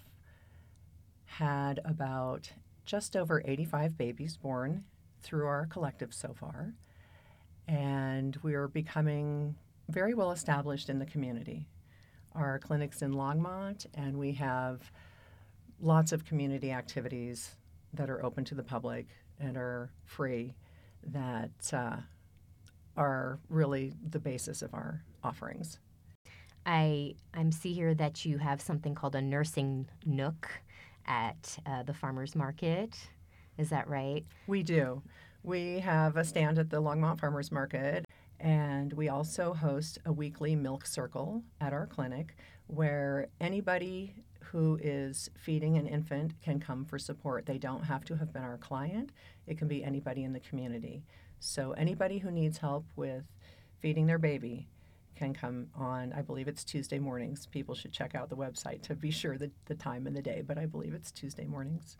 had 1.26 1.80
about 1.84 2.50
just 2.87 3.16
over 3.16 3.42
85 3.44 3.99
babies 3.99 4.38
born 4.38 4.84
through 5.20 5.44
our 5.44 5.66
collective 5.66 6.14
so 6.14 6.32
far. 6.32 6.72
And 7.68 8.38
we 8.42 8.54
are 8.54 8.66
becoming 8.66 9.56
very 9.90 10.14
well 10.14 10.32
established 10.32 10.88
in 10.88 10.99
the 10.99 11.04
community. 11.04 11.68
Our 12.34 12.58
clinic's 12.58 13.02
in 13.02 13.12
Longmont, 13.12 13.84
and 13.92 14.16
we 14.16 14.32
have 14.32 14.90
lots 15.82 16.12
of 16.12 16.25
community 16.25 16.72
activities 16.72 17.56
that 17.92 18.08
are 18.08 18.25
open 18.25 18.46
to 18.46 18.54
the 18.54 18.62
public 18.62 19.06
and 19.38 19.58
are 19.58 19.90
free 20.06 20.54
that 21.04 21.75
uh, 21.75 21.96
are 23.00 23.38
really 23.49 23.95
the 24.11 24.19
basis 24.19 24.61
of 24.61 24.75
our 24.75 25.02
offerings. 25.25 25.78
I 26.66 27.14
I 27.33 27.49
see 27.50 27.73
here 27.73 27.95
that 27.95 28.25
you 28.26 28.37
have 28.38 28.61
something 28.61 28.95
called 28.95 29.14
a 29.16 29.23
nursing 29.23 29.88
nook 30.04 30.49
at 31.07 31.59
uh, 31.64 31.83
the 31.83 31.95
farmers 31.95 32.37
market. 32.37 32.97
Is 33.57 33.71
that 33.71 33.88
right? 33.88 34.25
We 34.47 34.62
do. 34.62 35.02
We 35.42 35.80
have 35.80 36.19
a 36.19 36.25
stand 36.25 36.59
at 36.59 36.69
the 36.69 36.83
Longmont 36.83 37.19
Farmers 37.19 37.50
Market, 37.50 38.04
and 38.38 38.92
we 38.92 39.09
also 39.09 39.54
host 39.54 39.99
a 40.04 40.12
weekly 40.12 40.54
milk 40.54 40.87
circle 40.87 41.42
at 41.62 41.73
our 41.73 41.87
clinic 41.87 42.37
where 42.66 43.28
anybody 43.40 44.14
who 44.40 44.78
is 44.83 45.30
feeding 45.38 45.78
an 45.78 45.87
infant 45.87 46.35
can 46.42 46.61
come 46.61 46.85
for 46.85 46.99
support. 46.99 47.47
They 47.47 47.57
don't 47.57 47.85
have 47.85 48.04
to 48.04 48.16
have 48.16 48.33
been 48.35 48.42
our 48.42 48.59
client, 48.59 49.11
it 49.47 49.57
can 49.57 49.69
be 49.69 49.83
anybody 49.83 50.25
in 50.25 50.35
the 50.35 50.40
community. 50.40 51.02
So, 51.40 51.73
anybody 51.73 52.18
who 52.18 52.30
needs 52.30 52.59
help 52.59 52.85
with 52.97 53.25
feeding 53.80 54.06
their 54.06 54.18
baby 54.18 54.68
can 55.16 55.32
come 55.32 55.68
on, 55.75 56.12
I 56.12 56.23
believe 56.23 56.49
it's 56.49 56.64
Tuesday 56.64 56.99
mornings. 56.99 57.47
People 57.47 57.75
should 57.75 57.92
check 57.92 58.14
out 58.14 58.28
the 58.28 58.37
website 58.37 58.82
to 58.82 58.94
be 58.94 59.11
sure 59.11 59.38
the, 59.38 59.50
the 59.64 59.75
time 59.75 60.06
and 60.06 60.14
the 60.14 60.23
day, 60.23 60.42
but 60.47 60.59
I 60.59 60.66
believe 60.66 60.94
it's 60.94 61.11
Tuesday 61.11 61.47
mornings. 61.47 61.97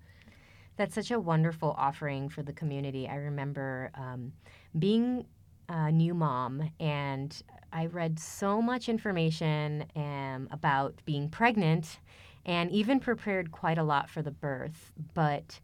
That's 0.77 0.95
such 0.95 1.11
a 1.11 1.19
wonderful 1.19 1.75
offering 1.77 2.29
for 2.29 2.43
the 2.43 2.53
community. 2.53 3.09
I 3.09 3.17
remember 3.17 3.91
um, 3.95 4.33
being 4.79 5.27
a 5.69 5.91
new 5.91 6.15
mom 6.15 6.71
and 6.79 7.43
I 7.73 7.87
read 7.87 8.19
so 8.19 8.61
much 8.61 8.89
information 8.89 9.87
um, 9.97 10.49
about 10.51 11.01
being 11.05 11.29
pregnant 11.29 11.99
and 12.45 12.71
even 12.71 13.01
prepared 13.01 13.53
quite 13.53 13.79
a 13.79 13.83
lot 13.83 14.11
for 14.11 14.23
the 14.23 14.31
birth, 14.31 14.93
but 15.15 15.61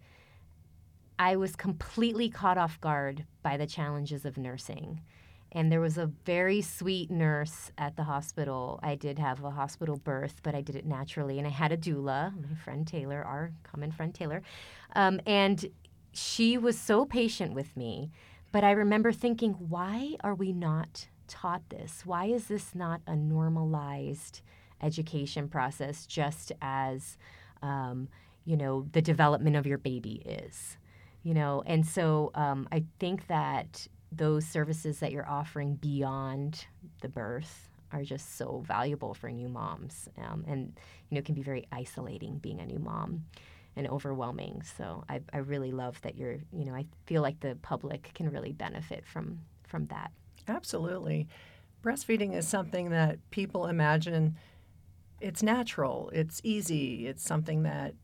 I 1.19 1.37
was 1.37 1.57
completely 1.57 2.29
caught 2.29 2.59
off 2.59 2.81
guard 2.81 3.25
by 3.43 3.57
the 3.57 3.67
challenges 3.67 4.25
of 4.25 4.37
nursing. 4.37 5.01
And 5.53 5.73
there 5.73 5.81
was 5.81 5.97
a 5.97 6.11
very 6.27 6.61
sweet 6.61 7.11
nurse 7.11 7.71
at 7.79 7.97
the 7.97 8.03
hospital. 8.03 8.79
I 8.83 8.95
did 8.95 9.19
have 9.19 9.43
a 9.43 9.51
hospital 9.51 9.97
birth, 9.97 10.41
but 10.43 10.55
I 10.55 10.61
did 10.61 10.77
it 10.77 10.85
naturally. 10.85 11.39
And 11.39 11.47
I 11.47 11.51
had 11.51 11.73
a 11.73 11.77
doula, 11.77 12.35
my 12.37 12.55
friend 12.57 12.87
Taylor, 12.87 13.23
our 13.23 13.53
common 13.63 13.93
friend 13.93 14.15
Taylor. 14.15 14.43
Um, 14.95 15.21
and 15.25 15.65
she 16.13 16.59
was 16.59 16.79
so 16.79 17.07
patient 17.07 17.55
with 17.55 17.77
me. 17.77 18.11
But 18.53 18.65
I 18.65 18.73
remember 18.73 19.13
thinking, 19.13 19.53
why 19.53 20.17
are 20.23 20.35
we 20.35 20.53
not 20.53 21.09
taught 21.29 21.63
this? 21.71 22.03
Why 22.05 22.27
is 22.27 22.49
this 22.49 22.75
not 22.75 23.01
a 23.07 23.17
normalized 23.17 24.43
education 24.83 25.49
process 25.49 26.07
just 26.07 26.53
as, 26.61 27.17
um, 27.63 28.09
you 28.45 28.57
know, 28.57 28.87
the 28.93 29.03
development 29.03 29.57
of 29.57 29.67
your 29.67 29.79
baby 29.79 30.23
is? 30.27 30.77
You 31.27 31.35
know, 31.35 31.65
and 31.67 31.85
so 31.85 32.31
um, 32.37 32.69
I 32.71 32.85
think 33.01 33.27
that 33.27 33.89
those 34.13 34.47
services 34.47 35.01
that 35.01 35.11
you're 35.11 35.29
offering 35.29 35.75
beyond 35.75 36.65
the 37.01 37.09
birth 37.09 37.69
are 37.91 38.05
just 38.05 38.37
so 38.39 38.63
valuable 38.65 39.13
for 39.13 39.29
new 39.29 39.49
moms 39.49 40.09
um, 40.19 40.45
and 40.47 40.79
you 41.09 41.17
know 41.17 41.19
it 41.19 41.25
can 41.25 41.35
be 41.35 41.43
very 41.43 41.67
isolating 41.73 42.39
being 42.39 42.61
a 42.61 42.67
new 42.67 42.79
mom 42.79 43.25
and 43.75 43.89
overwhelming. 43.89 44.63
So 44.77 45.03
I, 45.09 45.21
I 45.33 45.39
really 45.39 45.73
love 45.73 46.01
that 46.03 46.17
you're 46.17 46.39
you 46.53 46.65
know 46.65 46.77
i 46.77 46.87
feel 47.07 47.23
like 47.23 47.41
the 47.41 47.57
public 47.61 48.13
can 48.15 48.31
really 48.31 48.53
benefit 48.53 49.05
from 49.05 49.41
from 49.67 49.87
that. 49.87 50.13
Absolutely. 50.47 51.27
Breastfeeding 51.83 52.37
is 52.37 52.47
something 52.47 52.91
that 52.91 53.19
people 53.33 53.67
imagine 53.67 54.37
it's 55.21 55.43
natural 55.43 56.09
it's 56.15 56.41
easy 56.45 57.09
it's 57.09 57.25
something 57.25 57.65
that 57.65 57.95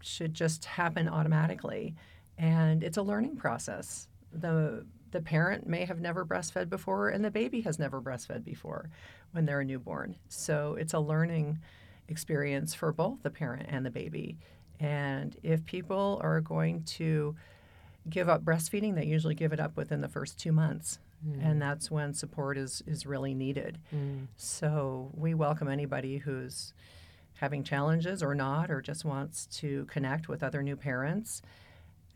should 0.00 0.32
just 0.32 0.64
happen 0.64 1.10
automatically 1.10 1.94
and 2.40 2.82
it's 2.82 2.96
a 2.96 3.02
learning 3.02 3.36
process 3.36 4.08
the 4.32 4.84
the 5.10 5.20
parent 5.20 5.66
may 5.66 5.84
have 5.84 6.00
never 6.00 6.24
breastfed 6.24 6.68
before 6.68 7.08
and 7.08 7.24
the 7.24 7.30
baby 7.30 7.60
has 7.62 7.78
never 7.78 8.00
breastfed 8.00 8.44
before 8.44 8.90
when 9.32 9.44
they're 9.44 9.60
a 9.60 9.64
newborn. 9.64 10.16
So 10.28 10.76
it's 10.78 10.94
a 10.94 11.00
learning 11.00 11.58
experience 12.08 12.74
for 12.74 12.92
both 12.92 13.22
the 13.22 13.30
parent 13.30 13.66
and 13.68 13.84
the 13.84 13.90
baby. 13.90 14.38
And 14.78 15.36
if 15.42 15.64
people 15.64 16.20
are 16.22 16.40
going 16.40 16.84
to 16.84 17.34
give 18.08 18.28
up 18.28 18.44
breastfeeding, 18.44 18.94
they 18.94 19.04
usually 19.04 19.34
give 19.34 19.52
it 19.52 19.60
up 19.60 19.76
within 19.76 20.00
the 20.00 20.08
first 20.08 20.38
two 20.38 20.52
months. 20.52 20.98
Mm. 21.26 21.44
And 21.44 21.62
that's 21.62 21.90
when 21.90 22.14
support 22.14 22.56
is, 22.56 22.82
is 22.86 23.04
really 23.04 23.34
needed. 23.34 23.78
Mm. 23.94 24.28
So 24.36 25.10
we 25.14 25.34
welcome 25.34 25.68
anybody 25.68 26.18
who's 26.18 26.72
having 27.34 27.62
challenges 27.62 28.22
or 28.22 28.34
not, 28.34 28.70
or 28.70 28.80
just 28.80 29.04
wants 29.04 29.46
to 29.46 29.86
connect 29.86 30.28
with 30.28 30.42
other 30.42 30.62
new 30.62 30.76
parents 30.76 31.42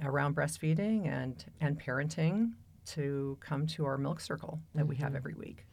around 0.02 0.36
breastfeeding 0.36 1.06
and, 1.06 1.44
and 1.60 1.80
parenting 1.80 2.52
to 2.86 3.36
come 3.40 3.66
to 3.66 3.84
our 3.84 3.96
milk 3.96 4.20
circle 4.20 4.60
that 4.74 4.80
mm-hmm. 4.80 4.88
we 4.88 4.96
have 4.96 5.08
mm-hmm. 5.08 5.16
every 5.16 5.34
week. 5.34 5.66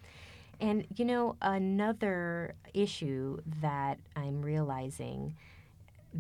And 0.60 0.86
you 0.96 1.06
know, 1.06 1.36
another 1.42 2.56
issue 2.74 3.40
that 3.62 4.00
I'm 4.16 4.44
realizing 4.44 5.36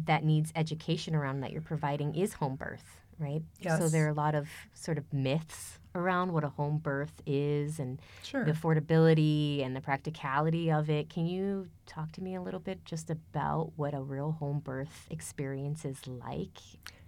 that 0.06 0.24
needs 0.24 0.52
education 0.56 1.16
around 1.16 1.42
that 1.42 1.52
you're 1.52 1.62
providing 1.62 2.16
is 2.16 2.34
home 2.34 2.56
birth, 2.56 3.00
right? 3.20 3.44
Yes. 3.60 3.80
So 3.80 3.88
there 3.88 4.08
are 4.08 4.10
a 4.10 4.14
lot 4.14 4.34
of 4.34 4.48
sort 4.74 4.98
of 4.98 5.14
myths 5.14 5.78
around 5.94 6.32
what 6.32 6.44
a 6.44 6.50
home 6.50 6.78
birth 6.78 7.22
is 7.26 7.78
and 7.78 8.00
sure. 8.24 8.46
the 8.46 8.52
affordability 8.52 9.64
and 9.64 9.76
the 9.76 9.82
practicality 9.82 10.72
of 10.72 10.90
it. 10.90 11.10
Can 11.10 11.28
you 11.28 11.68
talk 11.86 12.12
to 12.14 12.24
me 12.24 12.36
a 12.36 12.42
little 12.42 12.60
bit 12.60 12.84
just 12.86 13.10
about 13.10 13.74
what 13.76 13.94
a 13.94 14.02
real 14.02 14.32
home 14.32 14.60
birth 14.60 15.08
experience 15.12 15.86
is 15.86 16.08
like? 16.08 16.58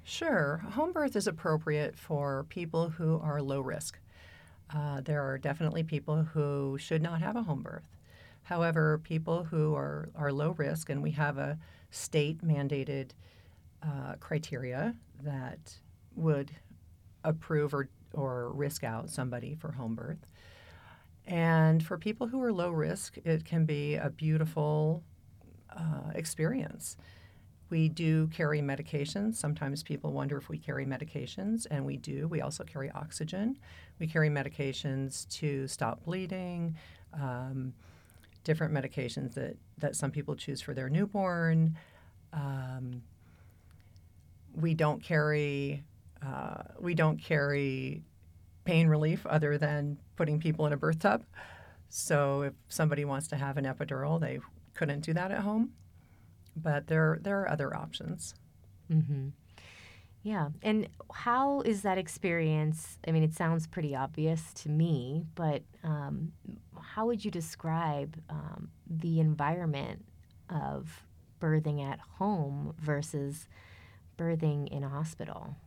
Sure. 0.03 0.57
Home 0.73 0.91
birth 0.91 1.15
is 1.15 1.27
appropriate 1.27 1.97
for 1.97 2.45
people 2.49 2.89
who 2.89 3.19
are 3.23 3.41
low 3.41 3.61
risk. 3.61 3.99
Uh, 4.73 5.01
there 5.01 5.23
are 5.23 5.37
definitely 5.37 5.83
people 5.83 6.23
who 6.23 6.77
should 6.77 7.01
not 7.01 7.21
have 7.21 7.35
a 7.35 7.43
home 7.43 7.61
birth. 7.61 7.87
However, 8.43 8.97
people 8.97 9.45
who 9.45 9.73
are, 9.75 10.09
are 10.15 10.31
low 10.31 10.51
risk, 10.51 10.89
and 10.89 11.01
we 11.01 11.11
have 11.11 11.37
a 11.37 11.57
state 11.89 12.45
mandated 12.45 13.11
uh, 13.81 14.15
criteria 14.19 14.95
that 15.21 15.79
would 16.15 16.51
approve 17.23 17.73
or, 17.73 17.87
or 18.13 18.51
risk 18.51 18.83
out 18.83 19.09
somebody 19.09 19.55
for 19.55 19.71
home 19.71 19.95
birth. 19.95 20.25
And 21.25 21.81
for 21.85 21.97
people 21.97 22.27
who 22.27 22.41
are 22.41 22.51
low 22.51 22.71
risk, 22.71 23.17
it 23.23 23.45
can 23.45 23.65
be 23.65 23.95
a 23.95 24.09
beautiful 24.09 25.03
uh, 25.69 26.11
experience. 26.13 26.97
We 27.73 27.89
do 27.89 28.27
carry 28.27 28.61
medications. 28.61 29.33
Sometimes 29.33 29.81
people 29.81 30.11
wonder 30.11 30.37
if 30.37 30.47
we 30.47 30.59
carry 30.59 30.85
medications, 30.85 31.65
and 31.71 31.83
we 31.83 31.97
do. 31.97 32.27
We 32.27 32.39
also 32.39 32.63
carry 32.63 32.91
oxygen. 32.91 33.57
We 33.97 34.05
carry 34.05 34.29
medications 34.29 35.27
to 35.39 35.67
stop 35.67 36.05
bleeding, 36.05 36.77
um, 37.19 37.73
different 38.43 38.75
medications 38.75 39.33
that, 39.33 39.57
that 39.79 39.95
some 39.95 40.11
people 40.11 40.35
choose 40.35 40.61
for 40.61 40.75
their 40.75 40.87
newborn. 40.87 41.75
Um, 42.31 43.01
we 44.53 44.75
don't 44.75 45.01
carry 45.01 45.83
uh, 46.23 46.61
we 46.79 46.93
don't 46.93 47.17
carry 47.17 48.03
pain 48.65 48.87
relief 48.87 49.25
other 49.25 49.57
than 49.57 49.97
putting 50.15 50.39
people 50.39 50.67
in 50.67 50.73
a 50.73 50.77
birth 50.77 50.99
tub. 50.99 51.23
So 51.89 52.43
if 52.43 52.53
somebody 52.69 53.03
wants 53.03 53.29
to 53.29 53.35
have 53.35 53.57
an 53.57 53.65
epidural, 53.65 54.21
they 54.21 54.41
couldn't 54.75 54.99
do 54.99 55.13
that 55.13 55.31
at 55.31 55.39
home 55.39 55.71
but 56.55 56.87
there 56.87 57.19
there 57.21 57.41
are 57.41 57.49
other 57.49 57.75
options. 57.75 58.33
Mm-hmm. 58.91 59.29
Yeah, 60.23 60.49
and 60.61 60.87
how 61.11 61.61
is 61.61 61.81
that 61.81 61.97
experience? 61.97 62.97
I 63.05 63.11
mean, 63.11 63.23
it 63.23 63.33
sounds 63.33 63.67
pretty 63.67 63.93
obvious 63.93 64.53
to 64.55 64.69
me, 64.69 65.25
but 65.35 65.63
um, 65.83 66.31
how 66.81 67.07
would 67.07 67.25
you 67.25 67.31
describe 67.31 68.15
um, 68.29 68.69
the 68.89 69.19
environment 69.19 70.05
of 70.49 71.03
birthing 71.41 71.83
at 71.83 71.99
home 71.99 72.73
versus 72.79 73.49
birthing 74.17 74.69
in 74.69 74.83
a 74.83 74.89
hospital? 74.89 75.57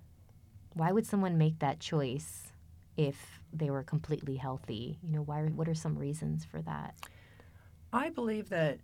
Why 0.73 0.91
would 0.91 1.07
someone 1.07 1.37
make 1.37 1.59
that 1.59 1.79
choice 1.79 2.53
if 2.97 3.41
they 3.53 3.69
were 3.69 3.83
completely 3.83 4.37
healthy? 4.37 4.99
You 5.03 5.13
know, 5.13 5.23
why? 5.23 5.43
What 5.43 5.69
are 5.69 5.75
some 5.75 5.99
reasons 5.99 6.47
for 6.47 6.63
that? 6.63 6.95
I 7.93 8.09
believe 8.09 8.49
that 8.49 8.79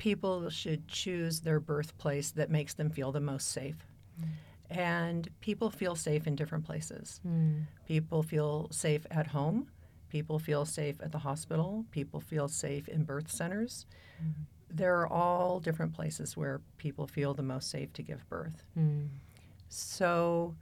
people 0.00 0.48
should 0.48 0.88
choose 0.88 1.40
their 1.40 1.60
birthplace 1.60 2.30
that 2.30 2.50
makes 2.50 2.72
them 2.74 2.88
feel 2.90 3.12
the 3.12 3.20
most 3.20 3.48
safe. 3.52 3.76
Mm. 4.18 4.26
And 4.70 5.28
people 5.40 5.70
feel 5.70 5.94
safe 5.94 6.26
in 6.26 6.34
different 6.34 6.64
places. 6.64 7.20
Mm. 7.26 7.66
People 7.86 8.22
feel 8.22 8.68
safe 8.70 9.06
at 9.10 9.26
home. 9.26 9.68
People 10.08 10.38
feel 10.38 10.64
safe 10.64 10.96
at 11.02 11.12
the 11.12 11.18
hospital. 11.18 11.84
People 11.90 12.18
feel 12.18 12.48
safe 12.48 12.88
in 12.88 13.04
birth 13.04 13.30
centers. 13.30 13.84
Mm. 14.22 14.32
There 14.70 14.96
are 15.00 15.06
all 15.06 15.60
different 15.60 15.92
places 15.92 16.34
where 16.34 16.62
people 16.78 17.06
feel 17.06 17.34
the 17.34 17.42
most 17.42 17.70
safe 17.70 17.92
to 17.92 18.02
give 18.02 18.26
birth. 18.30 18.64
Mm. 18.78 19.08
So 19.68 20.54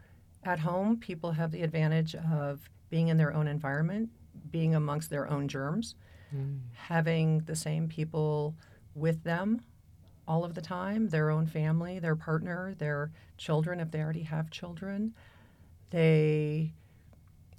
at 0.43 0.59
home, 0.59 0.97
people 0.97 1.31
have 1.31 1.53
the 1.53 1.63
advantage 1.63 2.17
of 2.17 2.69
being 2.91 3.07
in 3.07 3.17
their 3.17 3.33
own 3.33 3.47
environment, 3.47 4.11
being 4.51 4.75
amongst 4.75 5.11
their 5.11 5.31
own 5.31 5.47
germs, 5.47 5.95
mm. 6.35 6.59
having 6.73 7.41
the 7.41 7.55
same 7.55 7.87
people 7.87 8.57
with 8.99 9.23
them 9.25 9.63
all 10.27 10.45
of 10.45 10.55
the 10.55 10.61
time, 10.61 11.09
their 11.09 11.31
own 11.31 11.47
family, 11.47 11.99
their 11.99 12.17
partner, 12.17 12.75
their 12.79 13.11
children, 13.39 13.81
if 13.81 13.91
they 13.91 14.01
already 14.01 14.23
have 14.23 14.51
children. 14.51 15.15
They 15.91 16.75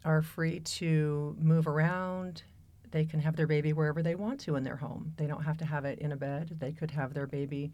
are 0.06 0.22
free 0.22 0.60
to 0.60 1.36
move 1.40 1.68
around. 1.68 2.44
They 2.92 3.06
can 3.06 3.20
have 3.20 3.36
their 3.36 3.48
baby 3.48 3.74
wherever 3.74 4.04
they 4.04 4.16
want 4.16 4.40
to 4.42 4.56
in 4.56 4.64
their 4.64 4.76
home. 4.76 5.14
They 5.18 5.26
don't 5.26 5.44
have 5.44 5.58
to 5.58 5.66
have 5.66 5.86
it 5.86 6.00
in 6.00 6.12
a 6.12 6.16
bed. 6.16 6.58
They 6.60 6.72
could 6.72 6.92
have 6.92 7.14
their 7.14 7.28
baby 7.28 7.72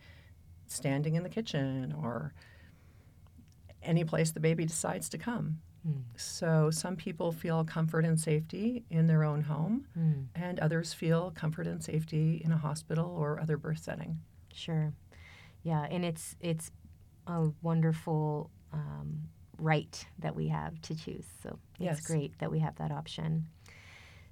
standing 0.68 1.16
in 1.16 1.24
the 1.24 1.30
kitchen 1.30 1.94
or 2.02 2.34
any 3.84 4.04
place 4.04 4.32
the 4.32 4.40
baby 4.40 4.66
decides 4.66 5.10
to 5.10 5.18
come. 5.18 5.60
Mm. 5.88 6.02
So 6.16 6.72
some 6.72 6.96
people 6.96 7.32
feel 7.32 7.64
comfort 7.64 8.06
and 8.06 8.20
safety 8.20 8.84
in 8.90 9.08
their 9.08 9.24
own 9.24 9.42
home, 9.42 9.86
mm. 9.98 10.26
and 10.36 10.60
others 10.60 10.94
feel 10.94 11.32
comfort 11.32 11.68
and 11.68 11.84
safety 11.84 12.42
in 12.44 12.52
a 12.52 12.58
hospital 12.58 13.16
or 13.18 13.40
other 13.40 13.58
birth 13.58 13.84
setting. 13.84 14.20
Sure, 14.54 14.94
yeah, 15.64 15.86
and 15.90 16.04
it's 16.04 16.36
it's 16.40 16.72
a 17.28 17.50
wonderful 17.62 18.50
um, 18.74 19.30
right 19.58 20.06
that 20.20 20.36
we 20.36 20.48
have 20.48 20.82
to 20.82 20.96
choose. 20.96 21.26
So 21.44 21.60
it's 21.80 22.00
yes. 22.00 22.02
great 22.02 22.38
that 22.40 22.52
we 22.52 22.60
have 22.60 22.76
that 22.78 22.92
option. 22.92 23.48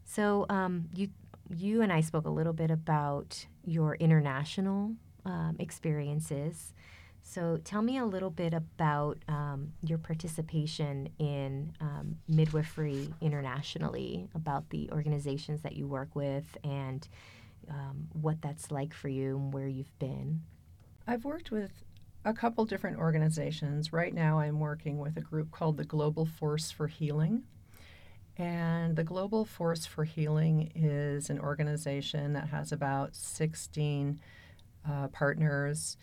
So 0.06 0.46
um, 0.50 0.90
you 0.96 1.10
you 1.50 1.82
and 1.82 1.92
I 1.92 2.02
spoke 2.02 2.26
a 2.26 2.30
little 2.30 2.54
bit 2.54 2.72
about 2.72 3.46
your 3.66 3.96
international 3.96 4.94
um, 5.26 5.56
experiences. 5.60 6.74
So 7.26 7.58
tell 7.64 7.82
me 7.82 7.98
a 7.98 8.06
little 8.06 8.30
bit 8.30 8.54
about 8.54 9.18
um, 9.28 9.74
your 9.82 9.98
participation 9.98 11.10
in 11.18 11.74
um, 11.80 12.18
midwifery 12.28 13.10
internationally, 13.22 14.28
about 14.36 14.70
the 14.70 14.90
organizations 14.92 15.62
that 15.62 15.76
you 15.76 15.88
work 15.88 16.16
with, 16.16 16.58
and 16.64 17.08
um, 17.70 18.10
what 18.12 18.42
that's 18.42 18.70
like 18.72 18.94
for 18.94 19.08
you 19.08 19.38
and 19.38 19.54
where 19.54 19.68
you've 19.68 19.98
been. 20.00 20.42
I've 21.08 21.26
worked 21.26 21.50
with 21.50 21.84
a 22.26 22.34
couple 22.34 22.66
different 22.66 22.98
organizations. 22.98 23.92
Right 23.92 24.14
now, 24.14 24.40
I'm 24.40 24.60
working 24.60 25.00
with 25.00 25.18
a 25.18 25.22
group 25.22 25.50
called 25.50 25.78
the 25.78 25.86
Global 25.86 26.26
Force 26.26 26.72
for 26.72 26.88
Healing. 26.88 27.44
And 28.38 28.96
the 28.96 29.04
Global 29.04 29.46
Force 29.46 29.86
for 29.86 30.04
Healing 30.04 30.72
is 30.76 31.30
an 31.30 31.40
organization 31.40 32.34
that 32.34 32.50
has 32.50 32.72
about 32.72 33.16
16 33.16 34.20
uh, 34.90 35.08
partners, 35.10 35.98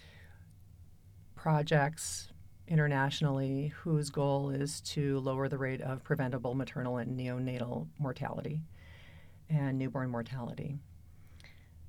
projects 1.40 2.28
internationally 2.68 3.68
whose 3.68 4.10
goal 4.10 4.50
is 4.50 4.82
to 4.82 5.18
lower 5.20 5.48
the 5.48 5.56
rate 5.56 5.80
of 5.80 6.04
preventable 6.04 6.52
maternal 6.54 6.98
and 6.98 7.18
neonatal 7.18 7.86
mortality 7.98 8.60
and 9.48 9.78
newborn 9.78 10.10
mortality. 10.10 10.76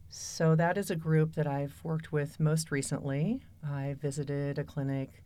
So, 0.07 0.55
that 0.55 0.77
is 0.77 0.89
a 0.89 0.95
group 0.95 1.35
that 1.35 1.47
I've 1.47 1.77
worked 1.83 2.13
with 2.13 2.39
most 2.39 2.71
recently. 2.71 3.41
I 3.61 3.97
visited 3.99 4.57
a 4.57 4.63
clinic 4.63 5.21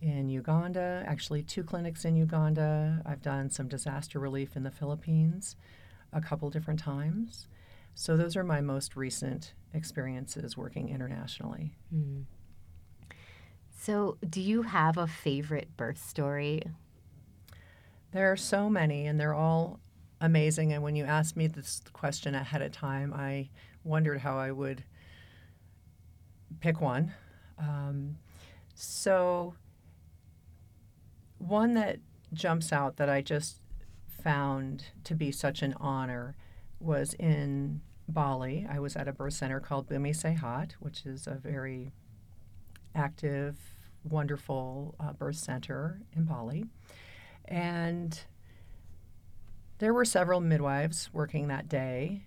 in 0.00 0.28
Uganda, 0.28 1.04
actually, 1.06 1.42
two 1.42 1.64
clinics 1.64 2.04
in 2.04 2.14
Uganda. 2.14 3.02
I've 3.04 3.22
done 3.22 3.50
some 3.50 3.66
disaster 3.66 4.20
relief 4.20 4.54
in 4.56 4.62
the 4.62 4.70
Philippines 4.70 5.56
a 6.12 6.20
couple 6.20 6.48
different 6.48 6.78
times. 6.78 7.48
So, 7.96 8.16
those 8.16 8.36
are 8.36 8.44
my 8.44 8.60
most 8.60 8.94
recent 8.94 9.54
experiences 9.72 10.56
working 10.56 10.90
internationally. 10.90 11.74
Mm. 11.92 12.24
So, 13.84 14.16
do 14.26 14.40
you 14.40 14.62
have 14.62 14.96
a 14.96 15.06
favorite 15.06 15.76
birth 15.76 16.02
story? 16.02 16.62
There 18.12 18.32
are 18.32 18.36
so 18.36 18.70
many, 18.70 19.06
and 19.06 19.20
they're 19.20 19.34
all 19.34 19.78
amazing. 20.22 20.72
And 20.72 20.82
when 20.82 20.96
you 20.96 21.04
asked 21.04 21.36
me 21.36 21.48
this 21.48 21.82
question 21.92 22.34
ahead 22.34 22.62
of 22.62 22.72
time, 22.72 23.12
I 23.12 23.50
wondered 23.82 24.20
how 24.20 24.38
I 24.38 24.52
would 24.52 24.84
pick 26.60 26.80
one. 26.80 27.12
Um, 27.58 28.16
so, 28.74 29.54
one 31.36 31.74
that 31.74 31.98
jumps 32.32 32.72
out 32.72 32.96
that 32.96 33.10
I 33.10 33.20
just 33.20 33.60
found 34.22 34.86
to 35.04 35.14
be 35.14 35.30
such 35.30 35.60
an 35.60 35.74
honor 35.78 36.36
was 36.80 37.12
in 37.18 37.82
Bali. 38.08 38.66
I 38.66 38.78
was 38.78 38.96
at 38.96 39.08
a 39.08 39.12
birth 39.12 39.34
center 39.34 39.60
called 39.60 39.90
Bumi 39.90 40.16
Sehat, 40.16 40.72
which 40.80 41.04
is 41.04 41.26
a 41.26 41.34
very 41.34 41.92
active, 42.94 43.58
wonderful 44.04 44.94
uh, 45.00 45.12
birth 45.12 45.36
center 45.36 46.00
in 46.14 46.24
Bali. 46.24 46.66
And 47.46 48.18
there 49.78 49.92
were 49.92 50.04
several 50.04 50.40
midwives 50.40 51.10
working 51.12 51.48
that 51.48 51.68
day, 51.68 52.26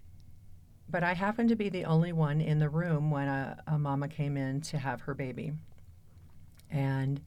but 0.89 1.03
I 1.03 1.13
happened 1.13 1.49
to 1.49 1.55
be 1.55 1.69
the 1.69 1.85
only 1.85 2.11
one 2.11 2.41
in 2.41 2.59
the 2.59 2.69
room 2.69 3.09
when 3.11 3.27
a, 3.27 3.63
a 3.67 3.79
mama 3.79 4.07
came 4.07 4.37
in 4.37 4.61
to 4.61 4.77
have 4.77 5.01
her 5.01 5.13
baby. 5.13 5.53
And 6.69 7.21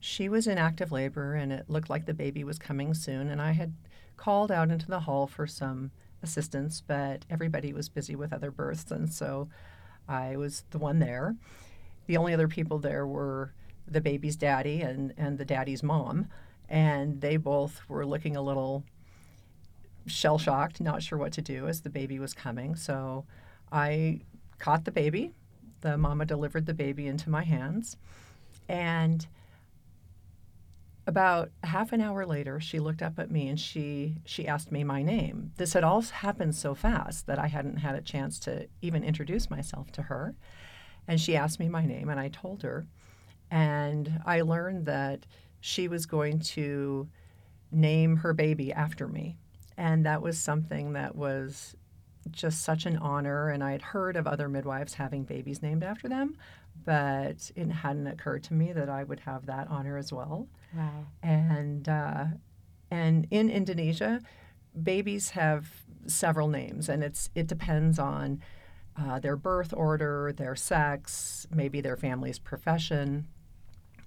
she 0.00 0.28
was 0.28 0.46
in 0.46 0.58
active 0.58 0.92
labor, 0.92 1.34
and 1.34 1.52
it 1.52 1.70
looked 1.70 1.88
like 1.88 2.04
the 2.04 2.14
baby 2.14 2.44
was 2.44 2.58
coming 2.58 2.92
soon. 2.92 3.28
And 3.28 3.40
I 3.40 3.52
had 3.52 3.72
called 4.16 4.52
out 4.52 4.70
into 4.70 4.86
the 4.86 5.00
hall 5.00 5.26
for 5.26 5.46
some 5.46 5.90
assistance, 6.22 6.82
but 6.86 7.24
everybody 7.30 7.72
was 7.72 7.88
busy 7.88 8.14
with 8.14 8.32
other 8.32 8.50
births, 8.50 8.90
and 8.90 9.12
so 9.12 9.48
I 10.08 10.36
was 10.36 10.64
the 10.70 10.78
one 10.78 10.98
there. 10.98 11.36
The 12.06 12.16
only 12.16 12.34
other 12.34 12.48
people 12.48 12.78
there 12.78 13.06
were 13.06 13.52
the 13.86 14.00
baby's 14.00 14.36
daddy 14.36 14.80
and, 14.80 15.12
and 15.16 15.38
the 15.38 15.44
daddy's 15.44 15.82
mom, 15.82 16.28
and 16.68 17.20
they 17.20 17.36
both 17.36 17.82
were 17.88 18.06
looking 18.06 18.36
a 18.36 18.42
little 18.42 18.84
shell 20.06 20.38
shocked, 20.38 20.80
not 20.80 21.02
sure 21.02 21.18
what 21.18 21.32
to 21.32 21.42
do 21.42 21.66
as 21.66 21.80
the 21.80 21.90
baby 21.90 22.18
was 22.18 22.34
coming. 22.34 22.76
So 22.76 23.24
I 23.72 24.20
caught 24.58 24.84
the 24.84 24.92
baby. 24.92 25.32
The 25.80 25.98
mama 25.98 26.24
delivered 26.24 26.66
the 26.66 26.74
baby 26.74 27.06
into 27.06 27.30
my 27.30 27.42
hands. 27.42 27.96
And 28.68 29.26
about 31.06 31.50
half 31.62 31.92
an 31.92 32.00
hour 32.00 32.24
later, 32.24 32.60
she 32.60 32.78
looked 32.78 33.02
up 33.02 33.18
at 33.18 33.30
me 33.30 33.48
and 33.48 33.60
she 33.60 34.16
she 34.24 34.48
asked 34.48 34.72
me 34.72 34.84
my 34.84 35.02
name. 35.02 35.52
This 35.56 35.74
had 35.74 35.84
all 35.84 36.00
happened 36.00 36.54
so 36.54 36.74
fast 36.74 37.26
that 37.26 37.38
I 37.38 37.48
hadn't 37.48 37.78
had 37.78 37.94
a 37.94 38.00
chance 38.00 38.38
to 38.40 38.68
even 38.80 39.04
introduce 39.04 39.50
myself 39.50 39.92
to 39.92 40.02
her. 40.02 40.34
And 41.06 41.20
she 41.20 41.36
asked 41.36 41.60
me 41.60 41.68
my 41.68 41.84
name, 41.84 42.08
and 42.08 42.18
I 42.18 42.28
told 42.28 42.62
her. 42.62 42.86
And 43.50 44.20
I 44.24 44.40
learned 44.40 44.86
that 44.86 45.26
she 45.60 45.88
was 45.88 46.06
going 46.06 46.40
to 46.40 47.08
name 47.70 48.16
her 48.16 48.32
baby 48.32 48.72
after 48.72 49.06
me. 49.08 49.36
And 49.76 50.06
that 50.06 50.22
was 50.22 50.38
something 50.38 50.92
that 50.92 51.16
was 51.16 51.76
just 52.30 52.62
such 52.62 52.86
an 52.86 52.96
honor. 52.98 53.50
And 53.50 53.62
I 53.62 53.72
had 53.72 53.82
heard 53.82 54.16
of 54.16 54.26
other 54.26 54.48
midwives 54.48 54.94
having 54.94 55.24
babies 55.24 55.62
named 55.62 55.82
after 55.82 56.08
them, 56.08 56.36
but 56.84 57.50
it 57.54 57.68
hadn't 57.68 58.06
occurred 58.06 58.44
to 58.44 58.54
me 58.54 58.72
that 58.72 58.88
I 58.88 59.04
would 59.04 59.20
have 59.20 59.46
that 59.46 59.68
honor 59.68 59.96
as 59.96 60.12
well. 60.12 60.48
Wow. 60.74 61.06
And 61.22 61.88
uh, 61.88 62.24
and 62.90 63.26
in 63.30 63.50
Indonesia, 63.50 64.20
babies 64.82 65.30
have 65.30 65.68
several 66.06 66.48
names, 66.48 66.88
and 66.88 67.02
it's 67.02 67.30
it 67.34 67.46
depends 67.46 67.98
on 67.98 68.42
uh, 69.00 69.18
their 69.18 69.36
birth 69.36 69.72
order, 69.76 70.32
their 70.36 70.54
sex, 70.54 71.46
maybe 71.50 71.80
their 71.80 71.96
family's 71.96 72.38
profession, 72.38 73.26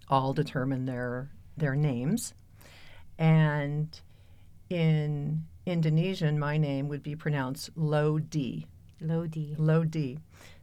all 0.09 0.33
determine 0.33 0.85
their 0.85 1.31
their 1.57 1.75
names. 1.75 2.33
And 3.17 3.99
in 4.69 5.43
Indonesian, 5.65 6.39
my 6.39 6.57
name 6.57 6.87
would 6.87 7.03
be 7.03 7.15
pronounced 7.15 7.71
Lodi. 7.75 8.65
Lodi. 9.01 9.55
Lodi. 9.57 10.17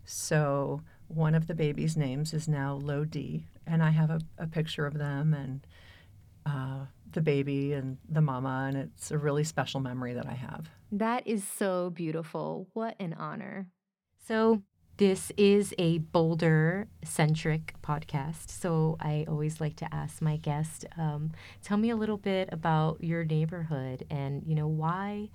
So 0.04 0.80
one 1.08 1.34
of 1.34 1.46
the 1.46 1.54
baby's 1.54 1.96
names 1.96 2.32
is 2.32 2.48
now 2.48 2.74
Lodi, 2.74 3.44
and 3.66 3.82
I 3.82 3.90
have 3.90 4.10
a, 4.10 4.20
a 4.38 4.46
picture 4.46 4.86
of 4.86 4.94
them 4.94 5.34
and 5.34 5.66
uh, 6.46 6.86
the 7.12 7.20
baby 7.20 7.72
and 7.72 7.98
the 8.08 8.20
mama, 8.20 8.66
and 8.68 8.76
it's 8.76 9.10
a 9.10 9.18
really 9.18 9.44
special 9.44 9.80
memory 9.80 10.14
that 10.14 10.26
I 10.26 10.34
have. 10.34 10.68
That 10.92 11.26
is 11.26 11.44
so 11.58 11.90
beautiful. 11.90 12.68
What 12.72 12.96
an 13.00 13.14
honor. 13.14 13.68
So, 14.26 14.62
this 14.96 15.30
is 15.36 15.74
a 15.76 15.98
Boulder 15.98 16.88
centric 17.04 17.74
podcast. 17.82 18.48
So, 18.48 18.96
I 18.98 19.26
always 19.28 19.60
like 19.60 19.76
to 19.76 19.94
ask 19.94 20.22
my 20.22 20.38
guest, 20.38 20.86
um, 20.96 21.32
tell 21.62 21.76
me 21.76 21.90
a 21.90 21.96
little 21.96 22.16
bit 22.16 22.48
about 22.50 23.04
your 23.04 23.22
neighborhood 23.26 24.06
and, 24.08 24.42
you 24.46 24.54
know, 24.54 24.66
why 24.66 25.28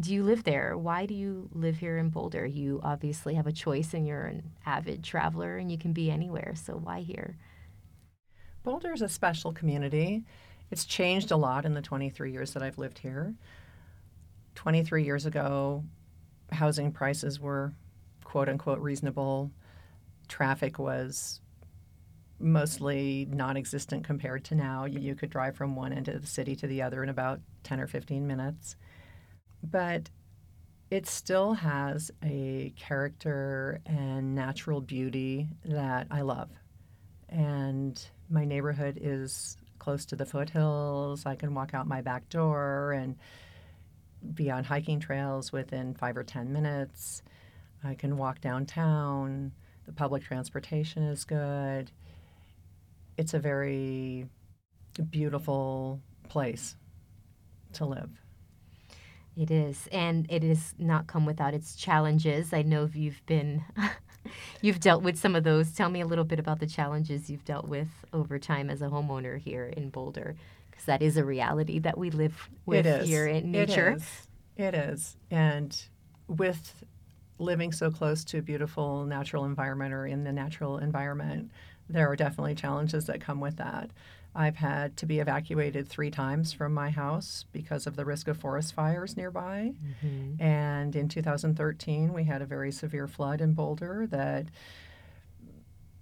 do 0.00 0.14
you 0.14 0.22
live 0.22 0.44
there? 0.44 0.78
Why 0.78 1.06
do 1.06 1.14
you 1.14 1.48
live 1.54 1.78
here 1.78 1.98
in 1.98 2.10
Boulder? 2.10 2.46
You 2.46 2.78
obviously 2.84 3.34
have 3.34 3.48
a 3.48 3.52
choice 3.52 3.94
and 3.94 4.06
you're 4.06 4.26
an 4.26 4.52
avid 4.64 5.02
traveler 5.02 5.56
and 5.56 5.68
you 5.68 5.76
can 5.76 5.92
be 5.92 6.08
anywhere. 6.08 6.52
So, 6.54 6.74
why 6.74 7.00
here? 7.00 7.36
Boulder 8.62 8.92
is 8.92 9.02
a 9.02 9.08
special 9.08 9.52
community. 9.52 10.22
It's 10.70 10.84
changed 10.84 11.32
a 11.32 11.36
lot 11.36 11.64
in 11.64 11.74
the 11.74 11.82
23 11.82 12.30
years 12.30 12.52
that 12.52 12.62
I've 12.62 12.78
lived 12.78 12.98
here. 12.98 13.34
23 14.54 15.02
years 15.02 15.26
ago, 15.26 15.82
housing 16.52 16.92
prices 16.92 17.40
were 17.40 17.72
quote 18.36 18.50
unquote 18.50 18.80
reasonable. 18.80 19.50
Traffic 20.28 20.78
was 20.78 21.40
mostly 22.38 23.26
non 23.30 23.56
existent 23.56 24.04
compared 24.04 24.44
to 24.44 24.54
now. 24.54 24.84
You 24.84 25.14
could 25.14 25.30
drive 25.30 25.56
from 25.56 25.74
one 25.74 25.90
end 25.90 26.08
of 26.08 26.20
the 26.20 26.26
city 26.26 26.54
to 26.56 26.66
the 26.66 26.82
other 26.82 27.02
in 27.02 27.08
about 27.08 27.40
10 27.62 27.80
or 27.80 27.86
15 27.86 28.26
minutes. 28.26 28.76
But 29.62 30.10
it 30.90 31.06
still 31.06 31.54
has 31.54 32.10
a 32.22 32.74
character 32.76 33.80
and 33.86 34.34
natural 34.34 34.82
beauty 34.82 35.48
that 35.64 36.06
I 36.10 36.20
love. 36.20 36.50
And 37.30 37.98
my 38.28 38.44
neighborhood 38.44 38.98
is 39.00 39.56
close 39.78 40.04
to 40.04 40.16
the 40.16 40.26
foothills. 40.26 41.24
I 41.24 41.36
can 41.36 41.54
walk 41.54 41.72
out 41.72 41.86
my 41.86 42.02
back 42.02 42.28
door 42.28 42.92
and 42.92 43.16
be 44.34 44.50
on 44.50 44.62
hiking 44.62 45.00
trails 45.00 45.52
within 45.52 45.94
five 45.94 46.18
or 46.18 46.22
10 46.22 46.52
minutes. 46.52 47.22
I 47.84 47.94
can 47.94 48.16
walk 48.16 48.40
downtown. 48.40 49.52
The 49.86 49.92
public 49.92 50.24
transportation 50.24 51.04
is 51.04 51.24
good. 51.24 51.90
It's 53.16 53.34
a 53.34 53.38
very 53.38 54.28
beautiful 55.10 56.00
place 56.28 56.76
to 57.74 57.84
live. 57.84 58.10
It 59.36 59.50
is, 59.50 59.86
and 59.92 60.26
it 60.30 60.42
has 60.42 60.74
not 60.78 61.06
come 61.06 61.26
without 61.26 61.52
its 61.52 61.76
challenges. 61.76 62.54
I 62.54 62.62
know 62.62 62.88
you've 62.92 63.24
been, 63.26 63.64
you've 64.62 64.80
dealt 64.80 65.02
with 65.02 65.18
some 65.18 65.36
of 65.36 65.44
those. 65.44 65.72
Tell 65.72 65.90
me 65.90 66.00
a 66.00 66.06
little 66.06 66.24
bit 66.24 66.38
about 66.38 66.58
the 66.58 66.66
challenges 66.66 67.28
you've 67.28 67.44
dealt 67.44 67.68
with 67.68 67.88
over 68.14 68.38
time 68.38 68.70
as 68.70 68.80
a 68.80 68.86
homeowner 68.86 69.38
here 69.38 69.66
in 69.66 69.90
Boulder, 69.90 70.36
because 70.70 70.86
that 70.86 71.02
is 71.02 71.18
a 71.18 71.24
reality 71.24 71.78
that 71.80 71.98
we 71.98 72.10
live 72.10 72.48
with 72.64 72.86
here 73.04 73.26
in 73.26 73.52
nature. 73.52 73.90
It 73.90 73.96
is. 73.96 74.28
It 74.56 74.74
is, 74.74 75.16
and 75.30 75.84
with 76.28 76.82
living 77.38 77.72
so 77.72 77.90
close 77.90 78.24
to 78.24 78.38
a 78.38 78.42
beautiful 78.42 79.04
natural 79.04 79.44
environment 79.44 79.92
or 79.92 80.06
in 80.06 80.24
the 80.24 80.32
natural 80.32 80.78
environment, 80.78 81.50
there 81.88 82.10
are 82.10 82.16
definitely 82.16 82.54
challenges 82.54 83.06
that 83.06 83.20
come 83.20 83.40
with 83.40 83.56
that. 83.56 83.90
I've 84.34 84.56
had 84.56 84.98
to 84.98 85.06
be 85.06 85.18
evacuated 85.18 85.88
three 85.88 86.10
times 86.10 86.52
from 86.52 86.74
my 86.74 86.90
house 86.90 87.46
because 87.52 87.86
of 87.86 87.96
the 87.96 88.04
risk 88.04 88.28
of 88.28 88.36
forest 88.36 88.74
fires 88.74 89.16
nearby. 89.16 89.72
Mm-hmm. 90.04 90.42
And 90.42 90.94
in 90.94 91.08
2013, 91.08 92.12
we 92.12 92.24
had 92.24 92.42
a 92.42 92.46
very 92.46 92.70
severe 92.70 93.08
flood 93.08 93.40
in 93.40 93.54
Boulder 93.54 94.06
that 94.10 94.46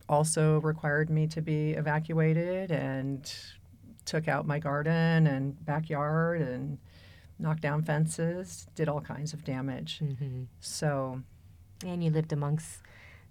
also 0.09 0.61
required 0.61 1.11
me 1.11 1.29
to 1.29 1.40
be 1.40 1.73
evacuated 1.73 2.73
and 2.73 3.33
took 4.05 4.27
out 4.27 4.47
my 4.47 4.59
garden 4.59 5.29
and 5.29 5.64
backyard 5.64 6.40
and 6.40 6.79
knocked 7.38 7.62
down 7.62 7.83
fences, 7.83 8.66
did 8.75 8.88
all 8.88 9.01
kinds 9.01 9.33
of 9.33 9.44
damage. 9.44 10.01
Mm-hmm. 10.03 10.44
So. 10.61 11.23
And 11.85 12.03
you 12.03 12.11
lived 12.11 12.33
amongst 12.33 12.83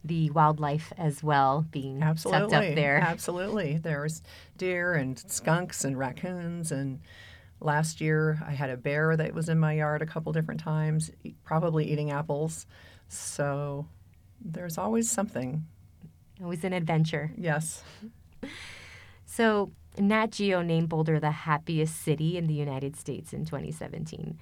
the 0.03 0.29
wildlife 0.31 0.91
as 0.97 1.23
well 1.23 1.65
being 1.71 2.03
absolutely, 2.03 2.49
tucked 2.49 2.53
up 2.53 2.75
there. 2.75 2.97
Absolutely. 2.97 3.77
There's 3.77 4.21
deer 4.57 4.93
and 4.93 5.17
skunks 5.17 5.85
and 5.85 5.97
raccoons 5.97 6.71
and 6.71 6.99
last 7.61 8.01
year 8.01 8.39
I 8.45 8.51
had 8.51 8.69
a 8.69 8.77
bear 8.77 9.15
that 9.15 9.33
was 9.33 9.49
in 9.49 9.59
my 9.59 9.73
yard 9.73 10.01
a 10.01 10.05
couple 10.05 10.33
different 10.33 10.59
times, 10.59 11.09
probably 11.43 11.89
eating 11.89 12.11
apples. 12.11 12.65
So 13.07 13.87
there's 14.43 14.77
always 14.77 15.09
something. 15.09 15.65
Always 16.41 16.63
an 16.63 16.73
adventure. 16.73 17.31
Yes. 17.37 17.83
So 19.25 19.71
Nat 19.97 20.31
Geo 20.31 20.61
named 20.61 20.89
Boulder 20.89 21.19
the 21.19 21.31
happiest 21.31 22.01
city 22.01 22.37
in 22.37 22.47
the 22.47 22.53
United 22.53 22.95
States 22.95 23.33
in 23.33 23.45
2017. 23.45 24.37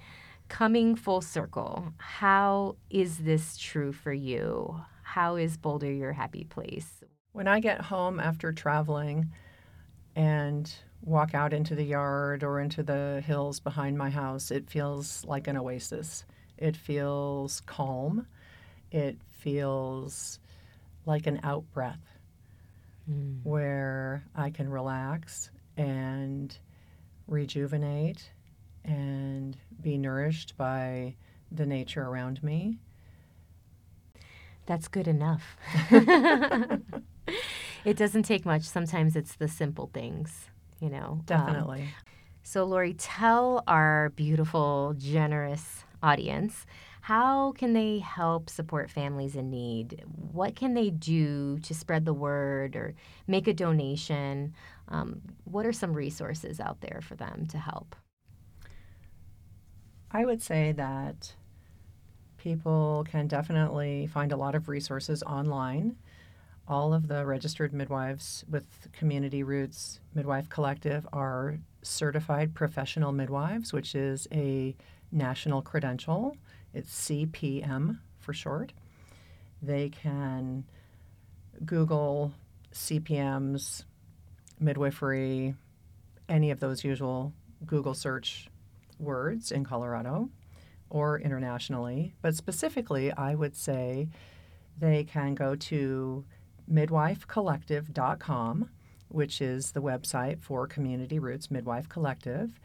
Coming 0.48 0.96
full 0.96 1.20
circle, 1.20 1.92
how 1.98 2.76
is 2.90 3.18
this 3.18 3.56
true 3.56 3.92
for 3.92 4.12
you? 4.12 4.82
how 5.12 5.36
is 5.36 5.58
Boulder 5.58 5.92
your 5.92 6.12
happy 6.12 6.44
place? 6.44 7.04
When 7.32 7.46
I 7.46 7.60
get 7.60 7.82
home 7.82 8.18
after 8.18 8.50
traveling 8.50 9.30
and 10.16 10.72
walk 11.02 11.34
out 11.34 11.52
into 11.52 11.74
the 11.74 11.84
yard 11.84 12.42
or 12.42 12.60
into 12.60 12.82
the 12.82 13.22
hills 13.26 13.60
behind 13.60 13.98
my 13.98 14.08
house, 14.08 14.50
it 14.50 14.70
feels 14.70 15.22
like 15.26 15.48
an 15.48 15.58
oasis. 15.58 16.24
It 16.56 16.78
feels 16.78 17.60
calm. 17.66 18.26
It 18.90 19.18
feels 19.32 20.38
like 21.04 21.26
an 21.26 21.40
out 21.42 21.64
breath 21.74 22.11
mm. 23.10 23.38
where 23.42 24.24
I 24.34 24.50
can 24.50 24.68
relax 24.68 25.50
and 25.76 26.56
rejuvenate 27.26 28.30
and 28.84 29.56
be 29.80 29.96
nourished 29.96 30.56
by 30.56 31.14
the 31.50 31.66
nature 31.66 32.02
around 32.02 32.42
me 32.42 32.78
that's 34.66 34.88
good 34.88 35.08
enough. 35.08 35.56
it 37.84 37.96
doesn't 37.96 38.22
take 38.24 38.44
much. 38.44 38.62
Sometimes 38.62 39.16
it's 39.16 39.34
the 39.36 39.48
simple 39.48 39.90
things, 39.92 40.48
you 40.80 40.88
know. 40.88 41.20
Um, 41.20 41.22
Definitely. 41.26 41.82
Um, 41.82 41.88
so, 42.42 42.64
Lauri, 42.64 42.94
tell 42.94 43.62
our 43.66 44.10
beautiful, 44.10 44.94
generous 44.98 45.84
audience 46.02 46.66
how 47.02 47.50
can 47.50 47.72
they 47.72 47.98
help 47.98 48.48
support 48.48 48.88
families 48.88 49.34
in 49.34 49.50
need? 49.50 50.04
What 50.06 50.54
can 50.54 50.74
they 50.74 50.88
do 50.88 51.58
to 51.58 51.74
spread 51.74 52.04
the 52.04 52.14
word 52.14 52.76
or 52.76 52.94
make 53.26 53.48
a 53.48 53.52
donation? 53.52 54.54
Um, 54.86 55.20
what 55.42 55.66
are 55.66 55.72
some 55.72 55.94
resources 55.94 56.60
out 56.60 56.80
there 56.80 57.00
for 57.02 57.16
them 57.16 57.46
to 57.48 57.58
help? 57.58 57.96
I 60.12 60.24
would 60.24 60.40
say 60.40 60.70
that 60.76 61.34
people 62.36 63.04
can 63.10 63.26
definitely 63.26 64.06
find 64.06 64.30
a 64.30 64.36
lot 64.36 64.54
of 64.54 64.68
resources 64.68 65.24
online. 65.24 65.96
All 66.68 66.94
of 66.94 67.08
the 67.08 67.26
registered 67.26 67.72
midwives 67.72 68.44
with 68.48 68.86
Community 68.92 69.42
Roots 69.42 69.98
Midwife 70.14 70.48
Collective 70.48 71.08
are 71.12 71.58
certified 71.82 72.54
professional 72.54 73.10
midwives, 73.10 73.72
which 73.72 73.96
is 73.96 74.28
a 74.30 74.76
national 75.10 75.62
credential. 75.62 76.36
It's 76.74 77.08
CPM 77.08 77.98
for 78.18 78.32
short. 78.32 78.72
They 79.60 79.90
can 79.90 80.64
Google 81.64 82.32
CPMs, 82.72 83.84
midwifery, 84.58 85.54
any 86.28 86.50
of 86.50 86.60
those 86.60 86.84
usual 86.84 87.32
Google 87.66 87.94
search 87.94 88.48
words 88.98 89.52
in 89.52 89.64
Colorado 89.64 90.30
or 90.90 91.18
internationally. 91.18 92.14
But 92.22 92.34
specifically, 92.34 93.12
I 93.12 93.34
would 93.34 93.56
say 93.56 94.08
they 94.78 95.04
can 95.04 95.34
go 95.34 95.54
to 95.54 96.24
midwifecollective.com, 96.70 98.70
which 99.08 99.40
is 99.40 99.72
the 99.72 99.82
website 99.82 100.40
for 100.40 100.66
Community 100.66 101.18
Roots 101.18 101.50
Midwife 101.50 101.88
Collective. 101.88 102.58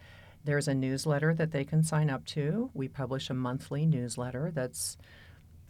There's 0.48 0.70
a 0.70 0.74
newsletter 0.74 1.34
that 1.34 1.52
they 1.52 1.66
can 1.66 1.84
sign 1.84 2.10
up 2.10 2.24
to. 2.28 2.72
We 2.74 2.88
publish 2.88 3.30
a 3.30 3.34
monthly 3.34 3.86
newsletter 3.86 4.50
that's 4.56 4.96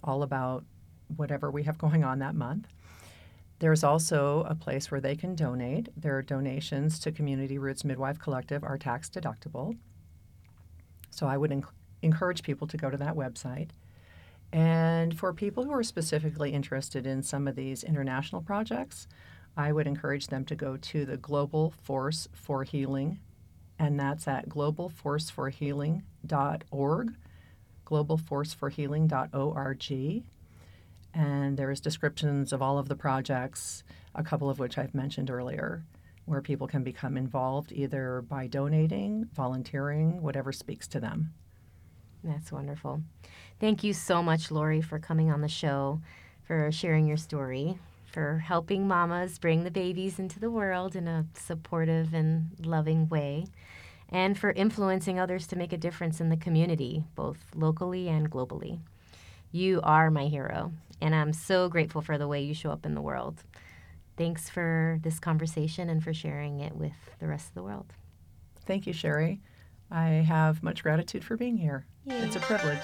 all 0.04 0.22
about 0.22 0.66
whatever 1.16 1.50
we 1.50 1.63
have 1.63 1.80
going 1.80 2.04
on 2.04 2.20
that 2.20 2.36
month. 2.36 2.68
There's 3.58 3.84
also 3.84 4.46
a 4.48 4.54
place 4.54 4.92
where 4.92 5.02
they 5.02 5.16
can 5.16 5.34
donate. 5.34 5.90
Their 6.00 6.22
donations 6.22 7.00
to 7.00 7.12
Community 7.12 7.58
Roots 7.58 7.84
Midwife 7.84 8.20
Collective 8.20 8.63
are 8.63 8.78
tax 8.78 9.10
deductible. 9.10 9.76
So 11.10 11.26
I 11.26 11.38
would 11.38 11.66
encourage 12.04 12.44
people 12.44 12.68
to 12.68 12.78
go 12.78 12.92
to 12.92 12.98
that 12.98 13.16
website. 13.16 13.70
And 14.54 15.18
for 15.18 15.34
people 15.34 15.63
who 15.63 15.72
are 15.72 15.82
specifically 15.82 16.52
interested 16.52 17.08
in 17.08 17.24
some 17.24 17.48
of 17.48 17.56
these 17.56 17.84
international 17.84 18.44
projects, 18.44 19.08
I 19.58 19.72
would 19.72 19.88
encourage 19.88 20.28
them 20.28 20.46
to 20.46 20.56
go 20.56 20.78
to 20.78 21.04
the 21.04 21.18
Global 21.18 21.74
Force 21.82 22.28
for 22.32 22.63
Healing, 22.63 23.18
and 23.80 24.00
that's 24.00 24.28
at 24.28 24.50
globalforceforhealing.org, 24.50 27.16
globalforceforhealing.org. 27.86 30.24
And 31.13 31.58
there's 31.58 31.80
descriptions 31.80 32.52
of 32.54 32.62
all 32.62 32.78
of 32.78 32.90
the 32.90 32.96
projects, 32.96 33.84
a 34.13 34.24
couple 34.24 34.50
of 34.50 34.60
which 34.60 34.78
I've 34.78 34.94
mentioned 34.94 35.32
earlier, 35.32 35.84
where 36.26 36.42
people 36.42 36.68
can 36.68 36.84
become 36.84 37.18
involved 37.18 37.72
either 37.72 38.24
by 38.28 38.48
donating, 38.48 39.30
volunteering, 39.34 40.22
whatever 40.22 40.52
speaks 40.52 40.88
to 40.90 41.00
them. 41.00 41.34
That's 42.24 42.52
wonderful. 42.52 43.02
Thank 43.60 43.84
you 43.84 43.94
so 43.94 44.22
much, 44.22 44.52
Lauri, 44.52 44.82
for 44.82 45.00
coming 45.00 45.32
on 45.32 45.42
the 45.42 45.48
show, 45.48 46.02
for 46.44 46.72
sharing 46.72 47.08
your 47.08 47.18
story, 47.18 47.80
for 48.08 48.39
helping 48.39 48.88
mamas 48.88 49.38
bring 49.38 49.63
the 49.63 49.72
babies 49.72 50.17
into 50.17 50.39
the 50.39 50.50
world 50.50 50.96
in 50.96 51.08
a 51.08 51.26
supportive 51.34 52.13
and 52.13 52.50
loving 52.60 53.08
way, 53.10 53.46
and 54.10 54.38
for 54.38 54.52
influencing 54.52 55.20
others 55.20 55.46
to 55.48 55.56
make 55.58 55.74
a 55.74 55.78
difference 55.78 56.20
in 56.22 56.30
the 56.30 56.38
community, 56.38 57.04
both 57.15 57.38
locally 57.54 58.08
and 58.08 58.32
globally. 58.32 58.80
You 59.52 59.82
are 59.84 60.10
my 60.10 60.26
hero, 60.26 60.72
and 61.02 61.13
I'm 61.13 61.34
so 61.34 61.70
grateful 61.70 62.02
for 62.02 62.17
the 62.17 62.28
way 62.28 62.41
you 62.41 62.54
show 62.54 62.72
up 62.72 62.86
in 62.86 62.96
the 62.96 63.02
world. 63.02 63.43
Thanks 64.17 64.50
for 64.50 65.00
this 65.04 65.20
conversation 65.20 65.89
and 65.89 66.04
for 66.04 66.13
sharing 66.13 66.60
it 66.60 66.76
with 66.76 66.93
the 67.20 67.28
rest 67.28 67.50
of 67.50 67.54
the 67.54 67.63
world. 67.63 67.93
Thank 68.65 68.88
you, 68.88 68.93
Sherry. 68.93 69.41
I 69.91 70.08
have 70.08 70.63
much 70.63 70.84
gratitude 70.84 71.24
for 71.24 71.38
being 71.38 71.58
here. 71.58 71.86
Yay. 72.06 72.17
It's 72.17 72.36
a 72.36 72.39
privilege. 72.39 72.80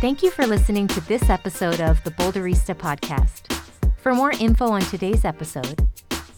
Thank 0.00 0.22
you 0.22 0.30
for 0.30 0.46
listening 0.46 0.86
to 0.88 1.00
this 1.08 1.28
episode 1.28 1.80
of 1.80 2.04
the 2.04 2.12
Boulderista 2.12 2.72
podcast. 2.72 3.52
For 3.96 4.14
more 4.14 4.30
info 4.30 4.68
on 4.68 4.82
today's 4.82 5.24
episode, 5.24 5.88